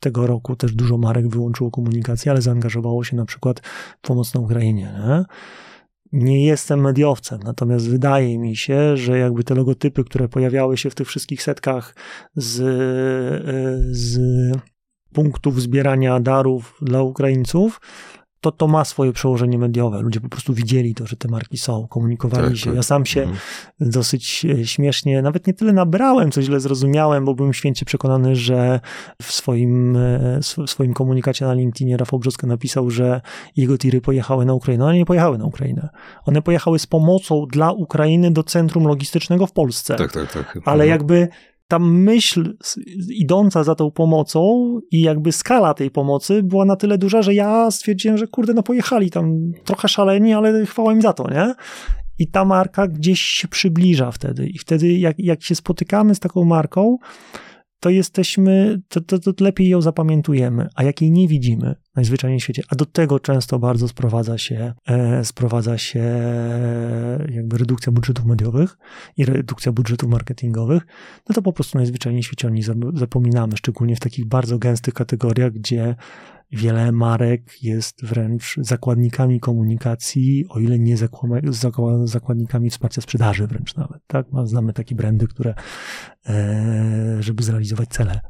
[0.00, 3.60] tego roku też dużo marek wyłączyło komunikację, ale zaangażowało się na przykład
[4.02, 4.94] w pomoc na Ukrainie.
[5.06, 5.24] Nie?
[6.12, 10.94] nie jestem mediowcem, natomiast wydaje mi się, że jakby te logotypy, które pojawiały się w
[10.94, 11.94] tych wszystkich setkach
[12.34, 12.56] z,
[13.96, 14.18] z
[15.14, 17.80] punktów zbierania darów dla Ukraińców,
[18.40, 20.00] to to ma swoje przełożenie mediowe.
[20.00, 22.64] Ludzie po prostu widzieli to, że te marki są, komunikowali Tak, się.
[22.66, 22.74] tak.
[22.76, 23.38] Ja sam się Mhm.
[23.80, 28.80] dosyć e, śmiesznie, nawet nie tyle nabrałem, co źle zrozumiałem, bo byłem święcie przekonany, że
[29.22, 33.20] w swoim, e, w swoim komunikacie na LinkedInie Rafał Brzoska napisał, że
[33.56, 34.84] jego tiry pojechały na Ukrainę.
[34.84, 35.88] One nie pojechały na Ukrainę.
[36.24, 39.96] One pojechały z pomocą dla Ukrainy do centrum logistycznego w Polsce.
[39.96, 40.58] Tak, tak, tak.
[40.64, 40.88] Ale Mhm.
[40.90, 41.28] jakby
[41.68, 42.56] ta myśl
[43.08, 44.40] idąca za tą pomocą
[44.90, 48.62] i jakby skala tej pomocy była na tyle duża, że ja stwierdziłem, że kurde, no
[48.62, 51.54] pojechali tam trochę szaleni, ale chwała im za to, nie?
[52.18, 54.46] I ta marka gdzieś się przybliża wtedy.
[54.46, 56.96] I wtedy, jak, jak się spotykamy z taką marką,
[57.84, 62.42] to jesteśmy, to, to, to lepiej ją zapamiętujemy, a jak jej nie widzimy najzwyczajniej w
[62.42, 68.24] świecie, a do tego często bardzo sprowadza się, e, sprowadza się e, jakby redukcja budżetów
[68.24, 68.78] mediowych
[69.16, 70.86] i redukcja budżetów marketingowych,
[71.28, 74.94] no to po prostu najzwyczajniej w świecie o zap- zapominamy, szczególnie w takich bardzo gęstych
[74.94, 75.96] kategoriach, gdzie
[76.52, 80.96] wiele marek jest wręcz zakładnikami komunikacji, o ile nie
[82.04, 84.02] zakładnikami wsparcia sprzedaży wręcz nawet.
[84.06, 84.26] Tak?
[84.44, 85.54] Znamy takie brandy, które,
[86.26, 88.20] e, żeby zrealizować cele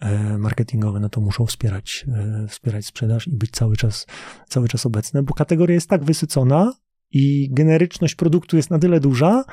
[0.00, 4.06] e, marketingowe, no to muszą wspierać, e, wspierać sprzedaż i być cały czas,
[4.48, 6.72] cały czas obecne, bo kategoria jest tak wysycona
[7.10, 9.44] i generyczność produktu jest na tyle duża,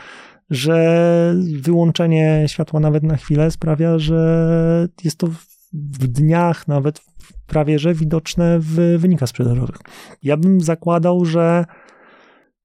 [0.49, 5.27] że wyłączenie światła nawet na chwilę sprawia, że jest to
[5.73, 7.01] w dniach nawet
[7.49, 9.77] prawie że widoczne w wynikach sprzedażowych.
[10.23, 11.65] Ja bym zakładał, że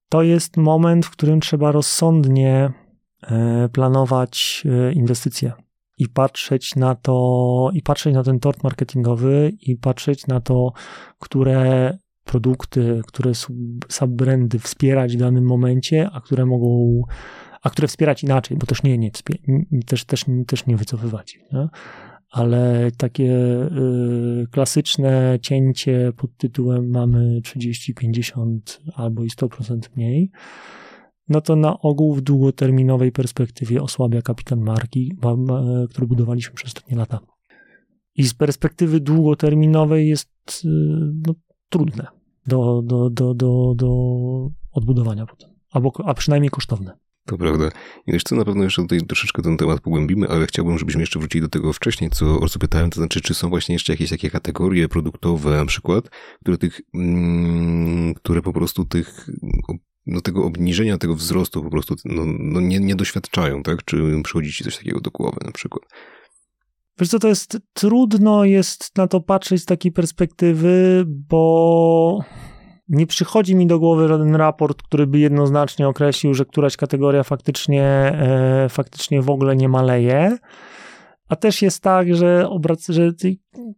[0.08, 2.72] to jest moment, w którym trzeba rozsądnie
[3.22, 5.52] e, planować e, inwestycje
[5.98, 10.72] i patrzeć na to, i patrzeć na ten tort marketingowy, i patrzeć na to,
[11.18, 13.32] które produkty, które
[13.88, 17.02] subbrandy wspierać w danym momencie, a które mogą,
[17.62, 19.10] a które wspierać inaczej, bo też nie, nie
[19.86, 21.38] też, też, też nie wycofywać.
[21.52, 21.68] Nie?
[22.34, 30.30] Ale takie y, klasyczne cięcie pod tytułem mamy 30, 50 albo i 100% mniej,
[31.28, 35.16] no to na ogół w długoterminowej perspektywie osłabia kapitan marki,
[35.90, 37.20] który budowaliśmy przez ostatnie lata.
[38.14, 40.68] I z perspektywy długoterminowej jest y,
[41.26, 41.34] no,
[41.68, 42.06] trudne
[42.46, 43.90] do, do, do, do, do
[44.72, 47.03] odbudowania potem, albo, a przynajmniej kosztowne.
[47.26, 47.70] To prawda.
[48.06, 51.18] I wiesz co, na pewno jeszcze tutaj troszeczkę ten temat pogłębimy, ale chciałbym, żebyśmy jeszcze
[51.18, 54.10] wrócili do tego wcześniej, co, o co pytałem, to znaczy, czy są właśnie jeszcze jakieś
[54.10, 56.08] takie kategorie produktowe na przykład,
[56.40, 59.26] które tych, mm, które po prostu tych
[60.06, 63.84] no, tego obniżenia, tego wzrostu po prostu no, no nie, nie doświadczają, tak?
[63.84, 65.84] Czy przychodzi ci coś takiego do głowy na przykład?
[66.98, 72.24] Wiesz co, to jest trudno jest na to patrzeć z takiej perspektywy, bo
[72.88, 77.84] nie przychodzi mi do głowy żaden raport, który by jednoznacznie określił, że któraś kategoria faktycznie,
[77.84, 80.38] e, faktycznie w ogóle nie maleje.
[81.28, 83.12] A też jest tak, że, obrac, że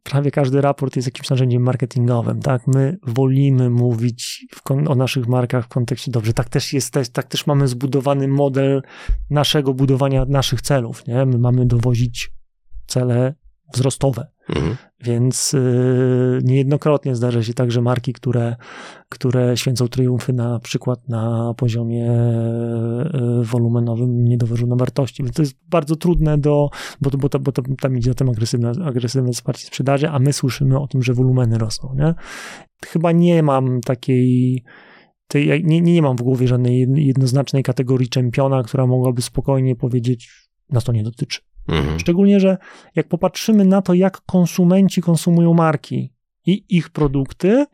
[0.03, 2.67] prawie każdy raport jest jakimś narzędziem marketingowym, tak?
[2.67, 4.47] My wolimy mówić
[4.89, 6.33] o naszych markach w kontekście dobrze.
[6.33, 8.83] Tak też jest, tak też mamy zbudowany model
[9.31, 11.27] naszego budowania naszych celów, nie?
[11.27, 12.31] My mamy dowozić
[12.87, 13.35] cele
[13.75, 14.36] wzrostowe.
[14.49, 14.77] Mhm.
[15.01, 18.57] Więc y, niejednokrotnie zdarza się tak, że marki, które,
[19.09, 25.23] które święcą triumfy na przykład na poziomie y, wolumenowym nie dowożą na wartości.
[25.23, 26.69] Więc to jest bardzo trudne do,
[27.01, 30.33] bo, bo, to, bo to, tam idzie o tym agresywne, agresywne wsparcie sprzedaży, a my
[30.33, 31.95] słyszymy o tym, że wolumeny rosną.
[31.95, 32.15] Nie?
[32.87, 34.65] Chyba nie mam takiej
[35.29, 40.85] tej, nie, nie mam w głowie żadnej jednoznacznej kategorii czempiona, która mogłaby spokojnie powiedzieć, nas
[40.85, 41.41] to nie dotyczy.
[41.69, 41.99] Mhm.
[41.99, 42.59] Szczególnie, że
[42.95, 46.13] jak popatrzymy na to, jak konsumenci konsumują marki
[46.47, 47.67] i ich produkty,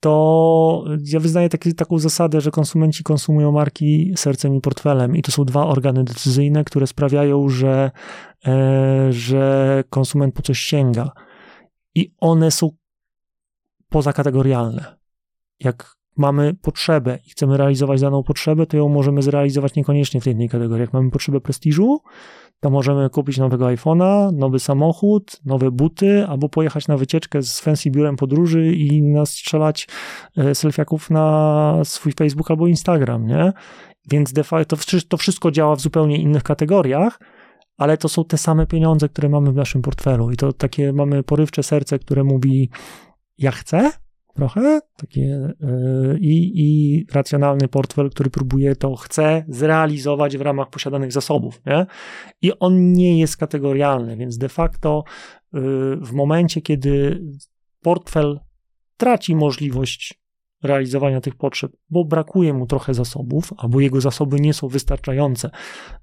[0.00, 5.32] to ja wyznaję taki, taką zasadę, że konsumenci konsumują marki sercem i portfelem, i to
[5.32, 7.90] są dwa organy decyzyjne, które sprawiają, że,
[8.46, 11.10] e, że konsument po coś sięga.
[11.94, 12.70] I one są
[13.88, 14.96] pozakategorialne.
[15.60, 20.30] Jak mamy potrzebę i chcemy realizować daną potrzebę, to ją możemy zrealizować niekoniecznie w tej
[20.30, 20.80] jednej kategorii.
[20.80, 22.00] Jak mamy potrzebę prestiżu,
[22.60, 27.90] to możemy kupić nowego iPhone'a, nowy samochód, nowe buty, albo pojechać na wycieczkę z fancy
[27.90, 29.88] biurem podróży i nastrzelać
[30.36, 33.52] e, selfiaków na swój Facebook albo Instagram, nie?
[34.10, 34.76] Więc de facto
[35.08, 37.20] to wszystko działa w zupełnie innych kategoriach,
[37.76, 41.22] ale to są te same pieniądze, które mamy w naszym portfelu i to takie mamy
[41.22, 42.70] porywcze serce, które mówi
[43.38, 43.90] ja chcę,
[44.34, 51.62] trochę, takie yy, i racjonalny portfel, który próbuje to, chce zrealizować w ramach posiadanych zasobów,
[51.66, 51.86] nie?
[52.42, 55.04] I on nie jest kategorialny, więc de facto
[55.52, 55.60] yy,
[55.96, 57.22] w momencie, kiedy
[57.82, 58.40] portfel
[58.96, 60.23] traci możliwość
[60.64, 65.50] realizowania tych potrzeb, bo brakuje mu trochę zasobów, albo jego zasoby nie są wystarczające,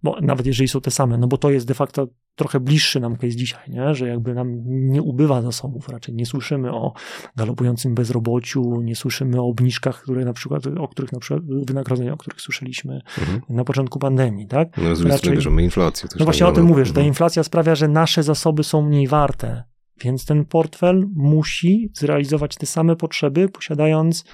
[0.03, 3.15] bo nawet jeżeli są te same, no bo to jest de facto trochę bliższy nam
[3.15, 3.95] case dzisiaj, nie?
[3.95, 6.93] że jakby nam nie ubywa zasobów, raczej nie słyszymy o
[7.35, 12.17] galopującym bezrobociu, nie słyszymy o obniżkach, które na przykład, o których na przykład wynagrodzenia, o
[12.17, 13.41] których słyszeliśmy mhm.
[13.49, 14.77] na początku pandemii, tak?
[14.77, 16.09] No, raczej, bierzemy inflację.
[16.19, 17.07] No właśnie o tym mówię, że ta mhm.
[17.07, 19.63] inflacja sprawia, że nasze zasoby są mniej warte,
[20.03, 24.25] więc ten portfel musi zrealizować te same potrzeby, posiadając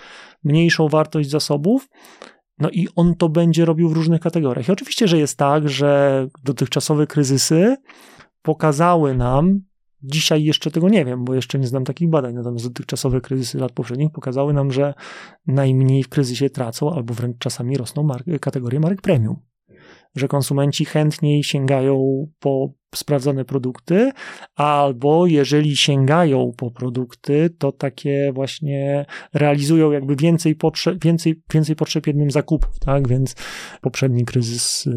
[0.44, 1.90] mniejszą wartość zasobów.
[2.60, 4.68] No i on to będzie robił w różnych kategoriach.
[4.68, 7.76] I oczywiście, że jest tak, że dotychczasowe kryzysy
[8.42, 9.62] pokazały nam,
[10.04, 13.72] dzisiaj jeszcze tego nie wiem, bo jeszcze nie znam takich badań, natomiast dotychczasowe kryzysy lat
[13.72, 14.94] poprzednich pokazały nam, że
[15.48, 19.40] najmniej w kryzysie tracą, albo wręcz czasami rosną marki, kategorie marek premium
[20.18, 24.12] że konsumenci chętniej sięgają po sprawdzone produkty,
[24.56, 32.08] albo jeżeli sięgają po produkty, to takie właśnie realizują jakby więcej potrzeb, więcej, więcej potrzeb
[32.08, 33.08] jednym zakupów, tak?
[33.08, 33.36] Więc
[33.82, 34.94] poprzedni kryzys, yy,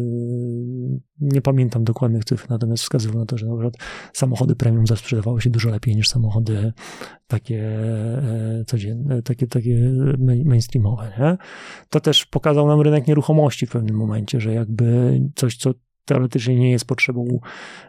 [1.21, 3.73] nie pamiętam dokładnych cyfr, natomiast wskazywał na to, że na przykład
[4.13, 6.73] samochody premium zasprzedawały się dużo lepiej niż samochody
[7.27, 9.91] takie e, codzienne, takie, takie
[10.45, 11.37] mainstreamowe, nie?
[11.89, 15.73] To też pokazał nam rynek nieruchomości w pewnym momencie, że jakby coś, co
[16.05, 17.39] teoretycznie nie jest potrzebą,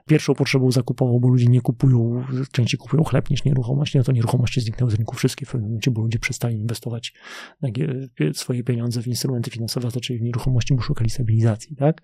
[0.06, 4.60] pierwszą potrzebą zakupową, bo ludzie nie kupują, częściej kupują chleb niż nieruchomość, no to nieruchomości
[4.60, 7.14] zniknęły z rynku wszystkie w pewnym momencie, bo ludzie przestali inwestować
[8.32, 12.02] swoje pieniądze w instrumenty finansowe, zaczęli w nieruchomości, bo szukali stabilizacji, tak?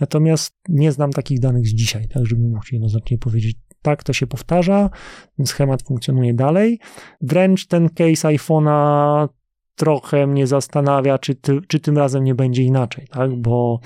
[0.00, 4.26] Natomiast nie znam takich danych z dzisiaj, tak, żebym mógł jednoznacznie powiedzieć, tak, to się
[4.26, 4.90] powtarza,
[5.36, 6.80] ten schemat funkcjonuje dalej.
[7.20, 9.28] Wręcz ten case iPhone'a
[9.74, 13.36] trochę mnie zastanawia, czy, ty, czy tym razem nie będzie inaczej, tak?
[13.36, 13.80] Bo,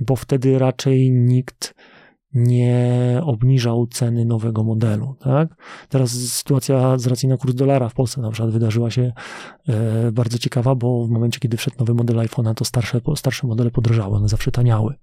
[0.00, 1.74] bo wtedy raczej nikt
[2.36, 5.14] nie obniżał ceny nowego modelu.
[5.20, 5.56] Tak?
[5.88, 9.12] Teraz sytuacja z racji na kurs dolara w Polsce na przykład wydarzyła się
[9.68, 13.70] e, bardzo ciekawa, bo w momencie, kiedy wszedł nowy model iPhone'a, to starsze, starsze modele
[13.70, 14.94] podrożały, one zawsze taniały.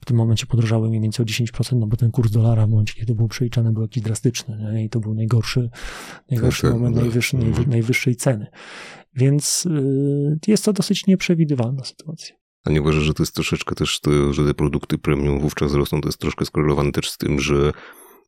[0.00, 2.94] W tym momencie podrożały mniej więcej o 10%, no bo ten kurs dolara w momencie,
[2.94, 4.84] kiedy to był przeliczany, był jakiś drastyczny nie?
[4.84, 5.70] i to był najgorszy,
[6.30, 7.70] najgorszy tak, tak moment najwyższy, mhm.
[7.70, 8.46] najwyższej ceny.
[9.14, 12.45] Więc y, jest to dosyć nieprzewidywalna sytuacja.
[12.66, 16.00] A nie uważasz, że to jest troszeczkę też to, że te produkty premium wówczas rosną,
[16.00, 17.72] to jest troszkę skorelowane też z tym, że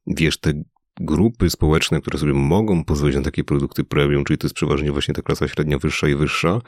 [0.07, 0.53] wiesz, te
[1.01, 5.15] grupy społeczne, które sobie mogą pozwolić na takie produkty premium, czyli to jest przeważnie właśnie
[5.15, 6.61] ta klasa średnia wyższa i wyższa,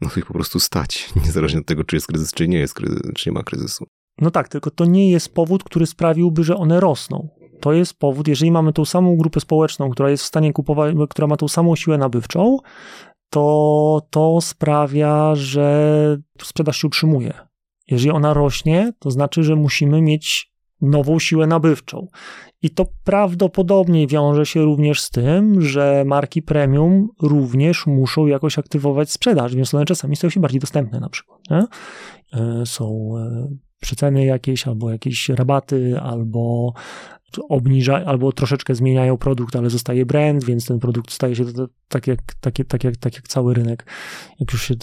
[0.00, 2.74] no to ich po prostu stać, niezależnie od tego, czy jest kryzys, czy nie jest
[2.74, 3.86] kryzys, czy nie ma kryzysu.
[4.18, 7.28] No tak, tylko to nie jest powód, który sprawiłby, że one rosną.
[7.60, 11.26] To jest powód, jeżeli mamy tą samą grupę społeczną, która jest w stanie kupować, która
[11.26, 12.58] ma tą samą siłę nabywczą,
[13.34, 17.32] to to sprawia, że sprzedaż się utrzymuje.
[17.88, 22.06] Jeżeli ona rośnie, to znaczy, że musimy mieć nową siłę nabywczą.
[22.62, 29.10] I to prawdopodobnie wiąże się również z tym, że marki premium również muszą jakoś aktywować
[29.10, 31.40] sprzedaż, więc one czasami stają się bardziej dostępne na przykład.
[31.50, 31.64] Nie?
[32.40, 33.48] E, są e,
[33.80, 36.72] przeceny jakieś, albo jakieś rabaty, albo
[37.48, 41.44] obniża, albo troszeczkę zmieniają produkt, ale zostaje brand, więc ten produkt staje się
[41.88, 43.86] tak jak, tak, jak, tak, jak, tak jak cały rynek.
[44.40, 44.74] Jak już, się,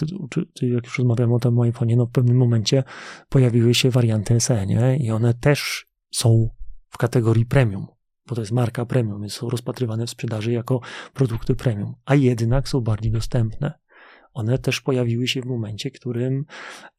[0.62, 2.84] jak już rozmawiamy o tym iPhone'ie, no w pewnym momencie
[3.28, 4.96] pojawiły się warianty SE, nie?
[4.96, 6.48] I one też są
[6.90, 7.86] w kategorii premium,
[8.26, 10.80] bo to jest marka premium, więc są rozpatrywane w sprzedaży jako
[11.14, 13.81] produkty premium, a jednak są bardziej dostępne
[14.34, 16.44] one też pojawiły się w momencie, w którym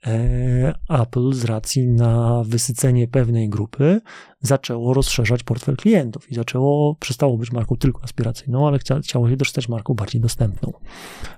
[0.05, 4.01] e, Apple z racji na wysycenie pewnej grupy
[4.41, 9.69] zaczęło rozszerzać portfel klientów i zaczęło, przestało być marką tylko aspiracyjną, ale chciało się też
[9.69, 10.73] marką bardziej dostępną.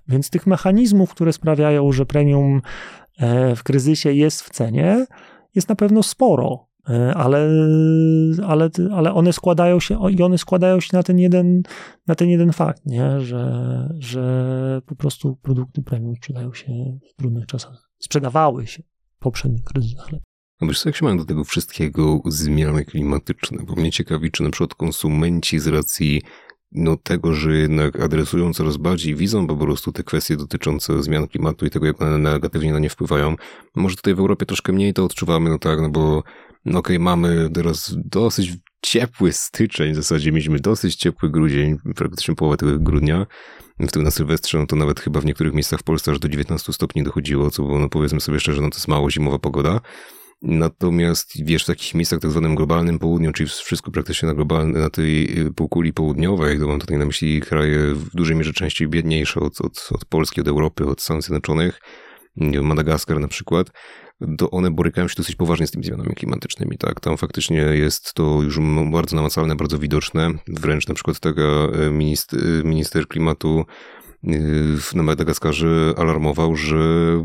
[0.08, 2.62] Więc tych mechanizmów, które sprawiają, że premium
[3.18, 5.06] e, w kryzysie jest w cenie,
[5.56, 6.68] jest na pewno sporo.
[6.90, 7.50] E, ale,
[8.48, 11.64] ale, ale one składają się i one składają się na ten jeden,
[12.08, 13.20] na ten jeden fakt, nie?
[13.22, 17.90] Że, że po prostu produkty premium sprzedają się w trudnych czasach.
[18.00, 18.84] Sprzedawały się
[19.16, 20.10] w poprzednich kryzysach.
[20.62, 23.64] A wiesz, jak się mają do tego wszystkiego zmiany klimatyczne?
[23.64, 26.22] Bo mnie ciekawi, czy na przykład konsumenci z racji
[26.76, 31.66] no, tego, że jednak adresują coraz bardziej, widzą po prostu te kwestie dotyczące zmian klimatu
[31.66, 33.36] i tego, jak one negatywnie na nie wpływają.
[33.76, 36.24] Może tutaj w Europie troszkę mniej to odczuwamy, no tak, no bo
[36.66, 42.36] no okej, okay, mamy teraz dosyć ciepły styczeń, w zasadzie mieliśmy dosyć ciepły grudzień, praktycznie
[42.36, 43.26] połowę tego grudnia.
[43.80, 46.30] W tym na Sylwestrze, no to nawet chyba w niektórych miejscach w Polsce aż do
[46.30, 49.82] 19 stopni dochodziło, co było, no powiedzmy sobie szczerze, no to jest mało zimowa pogoda.
[50.42, 54.90] Natomiast wiesz, w takich miejscach tak zwanym globalnym południu, czyli wszystko praktycznie na, globalne, na
[54.90, 59.40] tej y, półkuli południowej, to mam tutaj na myśli kraje w dużej mierze częściej biedniejsze
[59.40, 61.80] od, od, od Polski, od Europy, od Stanów Zjednoczonych,
[62.62, 63.72] Madagaskar na przykład,
[64.38, 67.00] to one borykają się dosyć poważnie z tymi zmianami klimatycznymi, tak?
[67.00, 68.60] Tam faktycznie jest to już
[68.92, 70.32] bardzo namacalne, bardzo widoczne.
[70.48, 73.66] Wręcz na przykład taka e, minister, minister klimatu
[74.96, 76.78] na Madagaskarze alarmował, że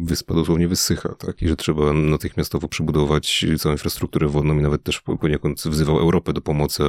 [0.02, 1.42] wyspa dosłownie wysycha, tak?
[1.42, 6.40] I że trzeba natychmiastowo przebudować całą infrastrukturę wodną i nawet też poniekąd wzywał Europę do
[6.40, 6.82] pomocy.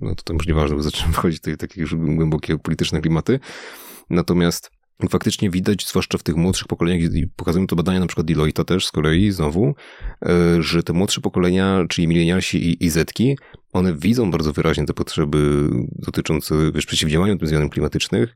[0.00, 3.40] No to tam już nieważne, bo zaczynamy wchodzić w takie już głębokie polityczne klimaty.
[4.10, 4.70] Natomiast
[5.10, 8.86] faktycznie widać, zwłaszcza w tych młodszych pokoleniach, i pokazują to badania na przeciwko Deloitte też
[8.86, 9.74] z kolei znowu,
[10.22, 13.38] e, że te młodsze pokolenia, czyli milenialsi i, i Zetki,
[13.72, 18.34] one widzą bardzo wyraźnie te potrzeby dotyczące wiesz, przeciwdziałania tym zmianom klimatycznych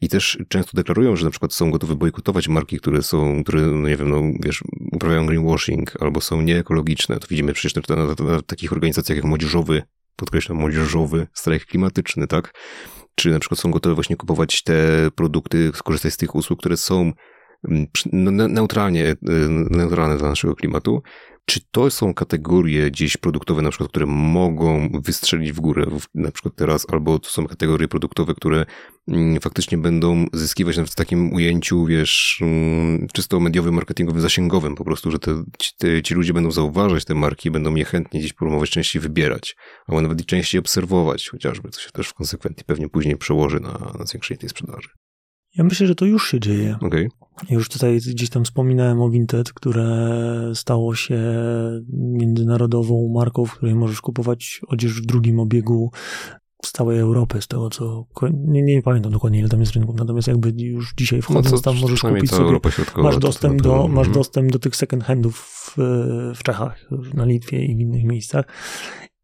[0.00, 3.88] i też często deklarują, że na przykład są gotowe bojkotować marki, które są, które, no
[3.88, 7.18] nie wiem, no wiesz, uprawiają greenwashing albo są nieekologiczne.
[7.18, 9.82] To widzimy przecież na, na, na, na takich organizacjach jak Młodzieżowy,
[10.16, 12.52] podkreślam, Młodzieżowy strajk klimatyczny, tak?
[13.14, 17.12] czy na przykład są gotowe właśnie kupować te produkty, skorzystać z tych usług, które są
[18.48, 19.16] neutralnie, e,
[19.70, 21.02] neutralne dla naszego klimatu.
[21.44, 26.54] Czy to są kategorie gdzieś produktowe, na przykład, które mogą wystrzelić w górę, na przykład
[26.56, 28.66] teraz, albo to są kategorie produktowe, które
[29.08, 34.84] mm, faktycznie będą zyskiwać nawet w takim ujęciu, wiesz, mm, czysto mediowym, marketingowym, zasięgowym, po
[34.84, 35.44] prostu, że te,
[35.78, 40.00] te, ci ludzie będą zauważać te marki, będą je chętnie gdzieś promować, częściej wybierać, albo
[40.00, 44.38] nawet częściej obserwować, chociażby, co się też w konsekwencji pewnie później przełoży na, na zwiększenie
[44.38, 44.88] tej sprzedaży.
[45.58, 46.76] Ja myślę, że to już się dzieje.
[46.80, 47.08] Okay.
[47.50, 51.20] Już tutaj gdzieś tam wspominałem o Vinted, które stało się
[51.92, 55.90] międzynarodową marką, w której możesz kupować odzież w drugim obiegu
[56.64, 58.04] z całej Europy, z tego co.
[58.32, 61.80] Nie, nie pamiętam dokładnie, ile tam jest rynków, natomiast jakby już dzisiaj wchodząc no tam
[61.80, 62.58] możesz kupić sobie.
[62.96, 64.12] Masz dostęp, do, masz mhm.
[64.12, 65.74] dostęp do tych second handów w,
[66.36, 68.44] w Czechach, na Litwie i w innych miejscach.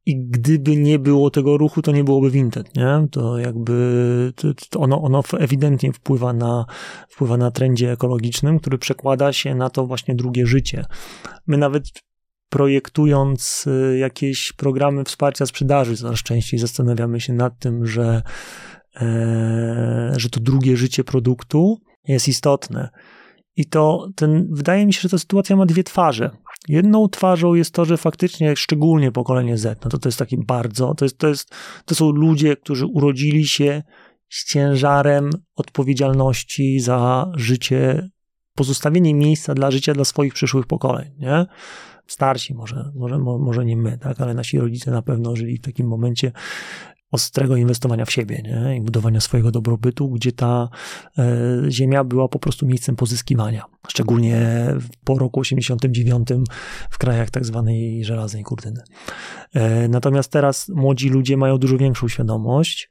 [0.06, 3.06] I gdyby nie było tego ruchu, to nie byłoby Vinted, nie?
[3.10, 4.32] To jakby
[4.70, 6.66] to, ono, ono ewidentnie wpływa na,
[7.08, 10.84] wpływa na trendzie ekologicznym, który przekłada się na to właśnie drugie życie.
[11.46, 11.84] My nawet
[12.48, 18.22] projektując y, jakieś programy wsparcia sprzedaży, coraz częściej zastanawiamy się nad tym, że,
[18.96, 22.88] e, że to drugie życie produktu jest istotne.
[23.56, 26.30] I to ten, wydaje mi się, że ta sytuacja ma dwie twarze.
[26.68, 30.94] Jedną twarzą jest to, że faktycznie szczególnie pokolenie Z, no to to jest takie bardzo,
[30.94, 31.54] to, jest, to, jest,
[31.84, 33.82] to są ludzie, którzy urodzili się
[34.28, 38.08] z ciężarem odpowiedzialności za życie,
[38.54, 41.46] pozostawienie miejsca dla życia dla swoich przyszłych pokoleń, nie?
[42.06, 45.86] Starsi może, może, może nie my, tak, ale nasi rodzice na pewno żyli w takim
[45.86, 46.32] momencie
[47.14, 48.76] ostrego inwestowania w siebie nie?
[48.76, 50.68] i budowania swojego dobrobytu, gdzie ta
[51.18, 51.24] e,
[51.68, 53.64] ziemia była po prostu miejscem pozyskiwania.
[53.88, 54.66] Szczególnie
[55.04, 56.28] po roku 89
[56.90, 58.82] w krajach tak zwanej żelaznej kurtyny.
[59.54, 62.90] E, natomiast teraz młodzi ludzie mają dużo większą świadomość,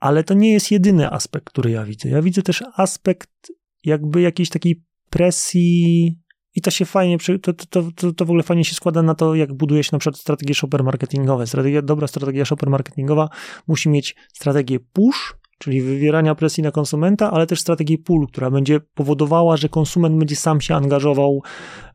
[0.00, 2.08] ale to nie jest jedyny aspekt, który ja widzę.
[2.08, 3.52] Ja widzę też aspekt
[3.84, 6.18] jakby jakiejś takiej presji
[6.58, 9.34] i to się fajnie, to, to, to, to w ogóle fajnie się składa na to,
[9.34, 11.46] jak buduje się na przykład strategie shopper marketingowe.
[11.46, 13.28] Strategia, dobra strategia shopper marketingowa
[13.66, 18.80] musi mieć strategię push, czyli wywierania presji na konsumenta, ale też strategię pull, która będzie
[18.80, 21.42] powodowała, że konsument będzie sam się angażował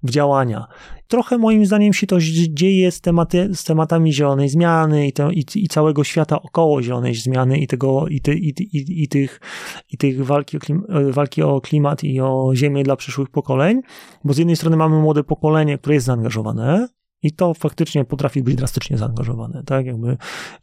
[0.04, 0.68] w działania.
[1.08, 2.18] Trochę moim zdaniem się to
[2.50, 7.16] dzieje z, tematy, z tematami zielonej zmiany i, te, i, i, całego świata około zielonej
[7.16, 8.54] zmiany i, tego, i, ty, i,
[9.04, 9.42] i, tych,
[9.90, 13.82] i tych walki, o klim, walki o klimat i o ziemię dla przyszłych pokoleń,
[14.24, 16.88] bo z jednej strony mamy młode pokolenie, które jest zaangażowane,
[17.24, 19.86] i to faktycznie potrafi być drastycznie zaangażowane, tak?
[19.86, 20.18] Jakby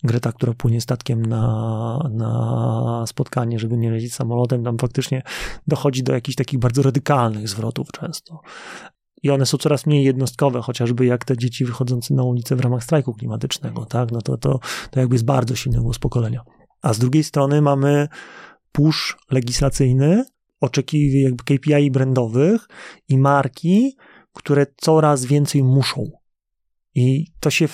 [0.05, 5.23] Greta, która płynie statkiem na, na spotkanie, żeby nie lecieć samolotem, tam faktycznie
[5.67, 8.41] dochodzi do jakichś takich bardzo radykalnych zwrotów często.
[9.23, 12.85] I one są coraz mniej jednostkowe, chociażby jak te dzieci wychodzące na ulicę w ramach
[12.85, 14.13] strajku klimatycznego, tak?
[14.13, 16.43] No to, to, to jakby jest bardzo silny głos pokolenia.
[16.83, 18.09] A z drugiej strony mamy
[18.73, 20.25] push legislacyjny,
[20.61, 22.69] oczekiwań jakby KPI brandowych
[23.09, 23.97] i marki,
[24.33, 26.20] które coraz więcej muszą
[26.95, 27.69] i to się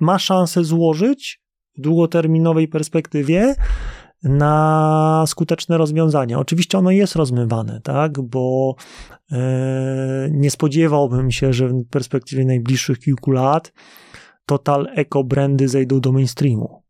[0.00, 1.40] ma szansę złożyć
[1.78, 3.54] w długoterminowej perspektywie
[4.22, 6.38] na skuteczne rozwiązania.
[6.38, 8.74] Oczywiście ono jest rozmywane, tak, bo
[9.32, 13.72] e, nie spodziewałbym się, że w perspektywie najbliższych kilku lat
[14.46, 16.82] total eko brandy zejdą do mainstreamu.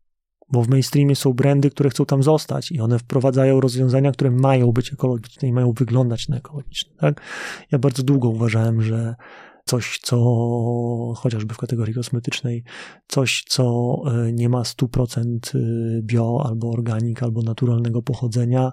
[0.51, 4.71] Bo w mainstreamie są brandy, które chcą tam zostać i one wprowadzają rozwiązania, które mają
[4.71, 6.93] być ekologiczne i mają wyglądać na ekologiczne.
[6.97, 7.21] Tak?
[7.71, 9.15] Ja bardzo długo uważałem, że
[9.65, 10.17] coś, co
[11.17, 12.63] chociażby w kategorii kosmetycznej,
[13.07, 15.59] coś, co e, nie ma 100% e,
[16.01, 18.71] bio albo organik, albo naturalnego pochodzenia,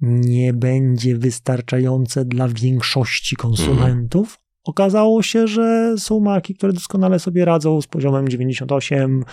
[0.00, 4.40] nie będzie wystarczające dla większości konsumentów.
[4.64, 9.24] Okazało się, że są marki, które doskonale sobie radzą z poziomem 98,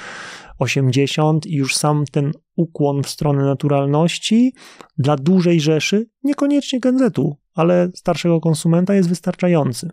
[0.59, 4.53] 80 i już sam ten ukłon w stronę naturalności
[4.97, 9.89] dla dużej rzeszy, niekoniecznie genzetu, ale starszego konsumenta jest wystarczający.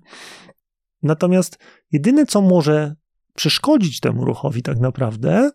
[1.02, 1.58] Natomiast
[1.92, 2.94] jedyne, co może
[3.34, 5.50] przeszkodzić temu ruchowi tak naprawdę,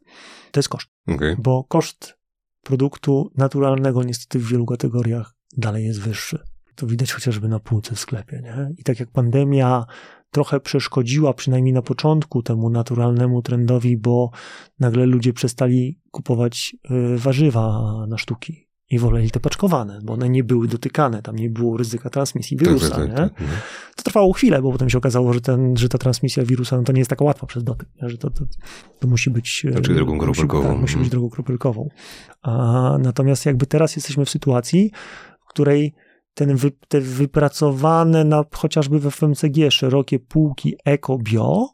[0.51, 0.89] to jest koszt.
[1.07, 1.35] Okay.
[1.39, 2.17] Bo koszt
[2.61, 6.39] produktu naturalnego niestety w wielu kategoriach dalej jest wyższy.
[6.75, 8.41] To widać chociażby na półce w sklepie.
[8.43, 8.69] Nie?
[8.77, 9.85] I tak jak pandemia
[10.31, 14.31] trochę przeszkodziła, przynajmniej na początku, temu naturalnemu trendowi, bo
[14.79, 20.43] nagle ludzie przestali kupować y, warzywa na sztuki i woleli te paczkowane, bo one nie
[20.43, 22.95] były dotykane, tam nie było ryzyka transmisji tak, wirusa.
[22.95, 23.15] Tak, tak?
[23.15, 23.47] Tak.
[23.95, 26.93] To trwało chwilę, bo potem się okazało, że, ten, że ta transmisja wirusa no to
[26.93, 28.09] nie jest taka łatwa przez dotyk, nie?
[28.09, 28.45] że to, to,
[28.99, 29.65] to musi być...
[29.71, 30.63] Znaczy drogą kropelkową.
[30.63, 31.89] Musi, tak, musi być drogą kropelkową.
[32.41, 34.91] A, natomiast jakby teraz jesteśmy w sytuacji,
[35.45, 35.93] w której
[36.33, 41.67] ten wy, te wypracowane na chociażby w FMCG szerokie półki eko-bio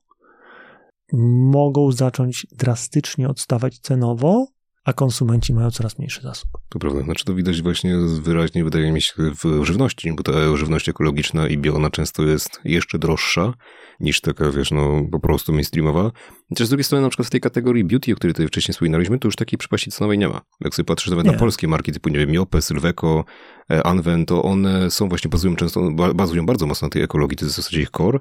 [1.51, 4.47] mogą zacząć drastycznie odstawać cenowo,
[4.89, 6.49] a konsumenci mają coraz mniejszy zasób.
[6.69, 7.01] To prawda.
[7.01, 11.57] Znaczy to widać właśnie wyraźnie, wydaje mi się, w żywności, bo ta żywność ekologiczna i
[11.57, 13.53] biona często jest jeszcze droższa
[13.99, 16.11] niż taka, wiesz, no po prostu mainstreamowa.
[16.49, 19.19] Chociaż z drugiej strony na przykład w tej kategorii beauty, o której tutaj wcześniej wspominaliśmy,
[19.19, 20.41] to już takiej przepaści cenowej nie ma.
[20.61, 21.31] Jak sobie patrzysz nawet nie.
[21.31, 23.23] na polskie marki typu, nie wiem, Miope, Sylveco,
[23.71, 27.45] e, Anwen, to one są właśnie, bazują często, bazują bardzo mocno na tej ekologii, to
[27.45, 28.19] jest w zasadzie ich core,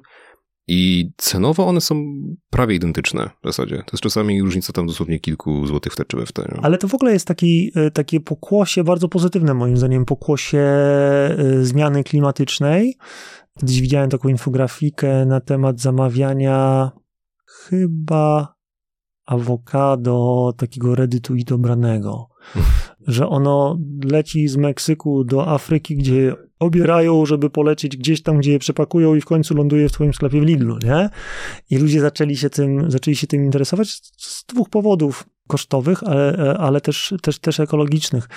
[0.71, 2.03] i cenowo one są
[2.49, 3.75] prawie identyczne w zasadzie.
[3.75, 6.59] To jest czasami różnica tam dosłownie kilku złotych w te czy w te.
[6.61, 11.35] Ale to w ogóle jest taki, e, takie pokłosie bardzo pozytywne moim zdaniem, pokłosie e,
[11.61, 12.97] zmiany klimatycznej.
[13.59, 16.91] Kiedyś widziałem taką infografikę na temat zamawiania
[17.45, 18.55] chyba
[19.25, 22.29] awokado takiego redytu i dobranego.
[23.09, 28.59] Że ono leci z Meksyku do Afryki, gdzie obierają, żeby polecieć gdzieś tam, gdzie je
[28.59, 31.09] przepakują i w końcu ląduje w twoim sklepie w Lidlu, nie?
[31.69, 36.81] I ludzie zaczęli się tym, zaczęli się tym interesować z dwóch powodów kosztowych, ale, ale
[36.81, 38.29] też, też, też ekologicznych.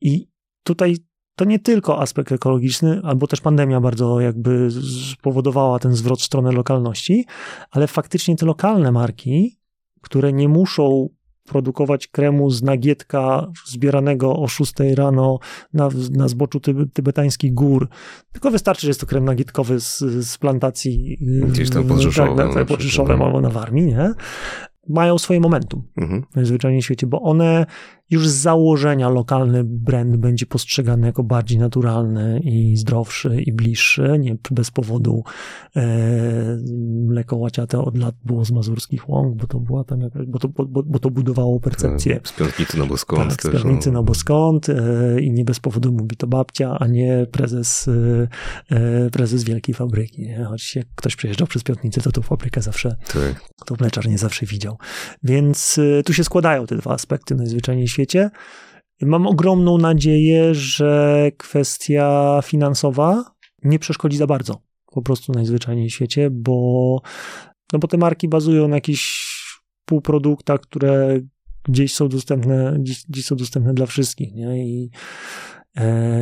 [0.00, 0.28] I
[0.62, 0.96] tutaj
[1.36, 4.68] to nie tylko aspekt ekologiczny, albo też pandemia bardzo jakby
[5.12, 7.26] spowodowała ten zwrot w stronę lokalności,
[7.70, 9.58] ale faktycznie te lokalne marki,
[10.00, 11.08] które nie muszą
[11.48, 15.38] produkować kremu z nagietka zbieranego o 6 rano
[15.72, 16.60] na, na zboczu
[16.92, 17.88] tybetańskich gór.
[18.32, 21.18] Tylko wystarczy, że jest to krem nagietkowy z, z plantacji
[21.48, 24.10] gdzieś tam pod Rzeszowem, tak, na, pod Rzeszowem albo na Warmii, nie?
[24.88, 26.24] Mają swoje momentum mhm.
[26.34, 27.66] najzwyczajniej w świecie, bo one
[28.10, 34.36] już z założenia lokalny brand będzie postrzegany jako bardziej naturalny i zdrowszy i bliższy, nie
[34.50, 35.24] bez powodu
[35.76, 36.58] e,
[37.06, 40.48] mleko łaciate od lat było z mazurskich łąk, bo to była tam jakaś, bo to,
[40.48, 42.20] bo, bo to budowało percepcję.
[42.24, 43.30] Z piątnicy no bo skąd.
[43.30, 44.74] Tak, z piątnicy no bo skąd e,
[45.20, 50.22] i nie bez powodu mówi to babcia, a nie prezes, e, e prezes wielkiej fabryki.
[50.22, 50.44] Nie?
[50.44, 53.44] Choć jak ktoś przejeżdżał przez piątnicę, to tą fabrykę zawsze, tak.
[53.66, 54.78] to mleczar nie zawsze widział.
[55.22, 58.30] Więc e, tu się składają te dwa aspekty najzwyczajniej świecie.
[59.02, 63.24] Mam ogromną nadzieję, że kwestia finansowa
[63.62, 64.62] nie przeszkodzi za bardzo.
[64.86, 67.00] Po prostu najzwyczajniej w świecie, bo,
[67.72, 69.34] no bo te marki bazują na jakichś
[69.84, 71.20] półproduktach, które
[71.64, 74.66] gdzieś są dostępne, gdzieś, gdzieś są dostępne dla wszystkich, nie?
[74.66, 74.90] I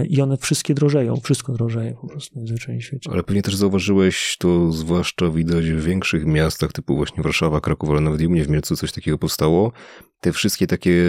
[0.08, 3.10] i one wszystkie drożeją, wszystko drożeje po prostu w świecie.
[3.12, 8.00] Ale pewnie też zauważyłeś, to zwłaszcza widać w większych miastach typu właśnie Warszawa, Kraków, ale
[8.00, 9.72] nawet i mnie w Mielcu coś takiego powstało.
[10.20, 11.04] Te wszystkie takie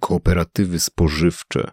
[0.00, 1.70] kooperatywy spożywcze,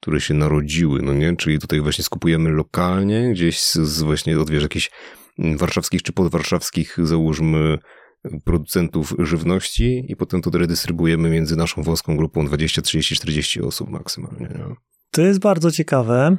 [0.00, 1.36] które się narodziły, no nie?
[1.36, 4.90] Czyli tutaj właśnie skupujemy lokalnie, gdzieś z, właśnie od jakichś
[5.38, 7.78] warszawskich czy podwarszawskich, załóżmy,
[8.44, 14.46] producentów żywności i potem to redystrybuujemy między naszą włoską grupą 20, 30, 40 osób maksymalnie.
[14.46, 14.91] Nie?
[15.12, 16.36] To jest bardzo ciekawe,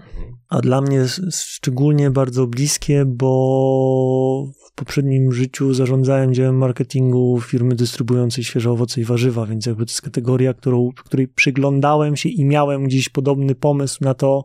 [0.50, 8.44] a dla mnie szczególnie bardzo bliskie, bo w poprzednim życiu zarządzałem działem marketingu firmy dystrybuującej
[8.44, 12.84] świeże owoce i warzywa, więc jakby to jest kategoria, którą, której przyglądałem się i miałem
[12.84, 14.44] gdzieś podobny pomysł na to,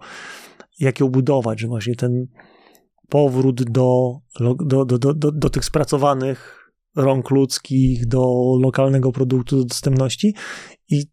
[0.79, 2.27] jak ją budować, że właśnie ten
[3.09, 9.65] powrót do, do, do, do, do, do tych spracowanych rąk ludzkich, do lokalnego produktu, do
[9.65, 10.35] dostępności.
[10.91, 11.05] I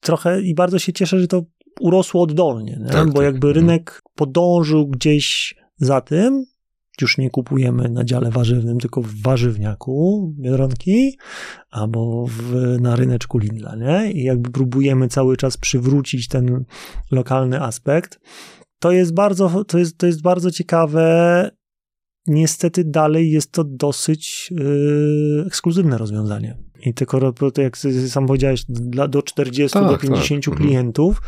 [0.00, 1.42] trochę i bardzo się cieszę, że to
[1.80, 3.24] urosło oddolnie, tak, bo tak.
[3.24, 3.54] jakby mhm.
[3.54, 6.44] rynek podążył gdzieś za tym,
[7.00, 11.18] już nie kupujemy na dziale warzywnym, tylko w warzywniaku Biedronki
[11.70, 14.12] albo w, na ryneczku Lidla, nie?
[14.12, 16.64] I jakby próbujemy cały czas przywrócić ten
[17.10, 18.20] lokalny aspekt.
[18.78, 21.50] To jest bardzo, to jest, to jest bardzo ciekawe.
[22.26, 26.58] Niestety dalej jest to dosyć yy, ekskluzywne rozwiązanie.
[26.82, 27.76] I te korporaty, jak
[28.08, 30.52] sam powiedziałeś, dla, do 40, tak, do 50 tak.
[30.52, 30.68] Mhm.
[30.68, 31.22] klientów,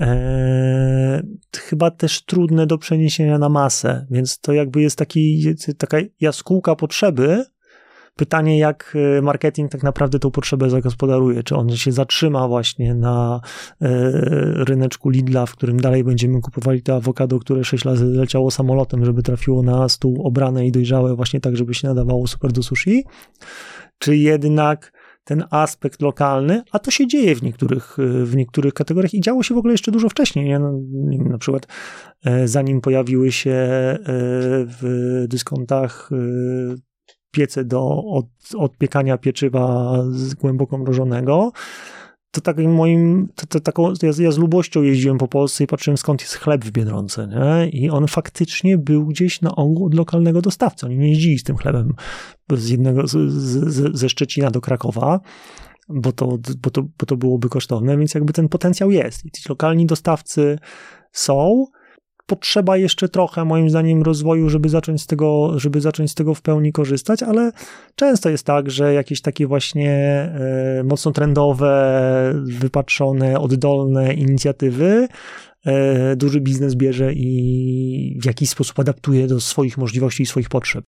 [0.00, 1.22] e,
[1.56, 7.44] chyba też trudne do przeniesienia na masę, więc to jakby jest taki, taka jaskółka potrzeby.
[8.16, 11.42] Pytanie, jak e, marketing tak naprawdę tą potrzebę zagospodaruje.
[11.42, 13.40] Czy on się zatrzyma właśnie na
[13.82, 13.88] e,
[14.64, 19.22] ryneczku Lidla, w którym dalej będziemy kupowali te awokado, które 6 razy leciało samolotem, żeby
[19.22, 23.04] trafiło na stół obrane i dojrzałe właśnie tak, żeby się nadawało super do sushi
[24.04, 24.92] czy jednak
[25.24, 29.54] ten aspekt lokalny, a to się dzieje w niektórych, w niektórych kategoriach i działo się
[29.54, 30.44] w ogóle jeszcze dużo wcześniej.
[30.44, 30.58] Nie?
[30.58, 30.80] No,
[31.30, 31.66] na przykład
[32.24, 33.98] e, zanim pojawiły się e,
[34.80, 36.16] w dyskontach e,
[37.30, 38.26] piece do od,
[38.56, 39.96] odpiekania pieczywa
[40.40, 41.52] głęboko mrożonego,
[42.34, 45.98] to tak moim, to, to taką, ja, ja, z lubością jeździłem po Polsce i patrzyłem
[45.98, 47.68] skąd jest chleb w Biedronce, nie?
[47.68, 50.86] I on faktycznie był gdzieś na ogół od lokalnego dostawcy.
[50.86, 51.94] Oni nie jeździli z tym chlebem
[52.52, 55.20] z jednego, z, z, ze Szczecina do Krakowa,
[55.88, 59.24] bo to, bo, to, bo to byłoby kosztowne, więc jakby ten potencjał jest.
[59.24, 60.58] I ci lokalni dostawcy
[61.12, 61.66] są,
[62.26, 66.42] potrzeba jeszcze trochę, moim zdaniem, rozwoju, żeby zacząć z tego, żeby zacząć z tego w
[66.42, 67.52] pełni korzystać, ale
[67.94, 75.08] często jest tak, że jakieś takie właśnie e, mocno trendowe, wypatrzone, oddolne inicjatywy
[75.66, 80.84] e, duży biznes bierze i w jakiś sposób adaptuje do swoich możliwości i swoich potrzeb.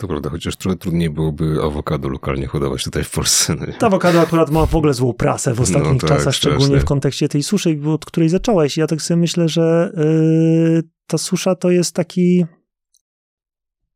[0.00, 3.54] To prawda, chociaż trochę trudniej byłoby awokado lokalnie hodować tutaj w Polsce.
[3.54, 6.64] No to awokado akurat ma w ogóle złą prasę w ostatnich no tak, czasach, szczególnie
[6.64, 6.80] strasznie.
[6.80, 8.76] w kontekście tej suszy, od której zacząłeś.
[8.76, 12.44] Ja tak sobie myślę, że yy, ta susza to jest taki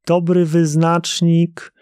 [0.07, 1.73] dobry wyznacznik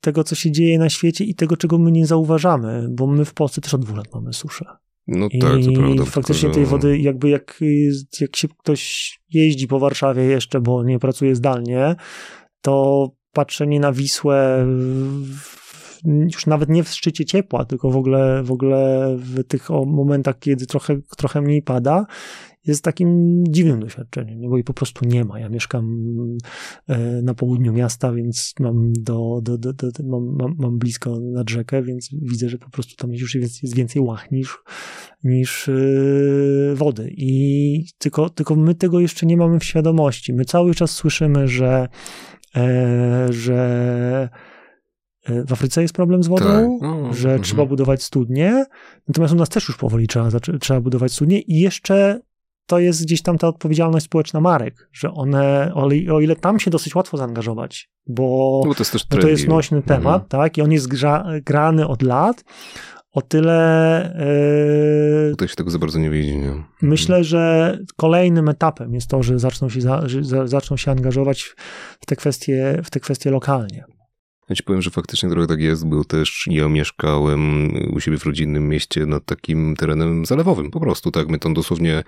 [0.00, 3.34] tego, co się dzieje na świecie i tego, czego my nie zauważamy, bo my w
[3.34, 4.64] Polsce też od dwóch lat mamy suszę.
[5.06, 6.04] No tak, to prawda.
[6.04, 7.60] faktycznie tej wody, jakby jak,
[8.20, 11.96] jak się ktoś jeździ po Warszawie jeszcze, bo nie pracuje zdalnie,
[12.60, 14.66] to patrzenie na Wisłę
[16.04, 20.66] już nawet nie w szczycie ciepła, tylko w ogóle, w ogóle w tych momentach, kiedy
[20.66, 22.06] trochę, trochę mniej pada,
[22.66, 25.40] jest takim dziwnym doświadczeniem, bo jej po prostu nie ma.
[25.40, 26.06] Ja mieszkam
[26.86, 31.50] e, na południu miasta, więc mam, do, do, do, do mam, mam, mam, blisko nad
[31.50, 34.58] rzekę, więc widzę, że po prostu tam już jest, więcej łach niż,
[35.24, 37.12] niż yy, wody.
[37.16, 40.32] I tylko, tylko my tego jeszcze nie mamy w świadomości.
[40.32, 42.31] My cały czas słyszymy, że, e,
[43.30, 44.28] że
[45.24, 46.88] e, w Afryce jest problem z wodą, tak.
[46.90, 47.42] no, że mhm.
[47.42, 48.64] trzeba budować studnie,
[49.08, 50.28] natomiast u nas też już powoli trzeba,
[50.60, 52.20] trzeba budować studnie i jeszcze
[52.66, 55.72] to jest gdzieś tam ta odpowiedzialność społeczna marek, że one,
[56.12, 60.28] o ile tam się dosyć łatwo zaangażować, bo, no, to, jest to jest nośny temat,
[60.28, 62.44] tak, i on jest gra, grany od lat,
[63.12, 64.16] o tyle.
[65.26, 66.36] Yy, Tutaj się tego za bardzo nie widzi.
[66.36, 66.64] Nie?
[66.82, 71.54] Myślę, że kolejnym etapem jest to, że zaczną się, za, że zaczną się angażować
[72.00, 73.84] w te kwestie, w te kwestie lokalnie.
[74.48, 78.24] Ja ci powiem, że faktycznie trochę tak jest, bo też ja mieszkałem u siebie w
[78.24, 80.70] rodzinnym mieście nad takim terenem zalewowym.
[80.70, 81.28] Po prostu, tak.
[81.28, 82.02] My tam dosłownie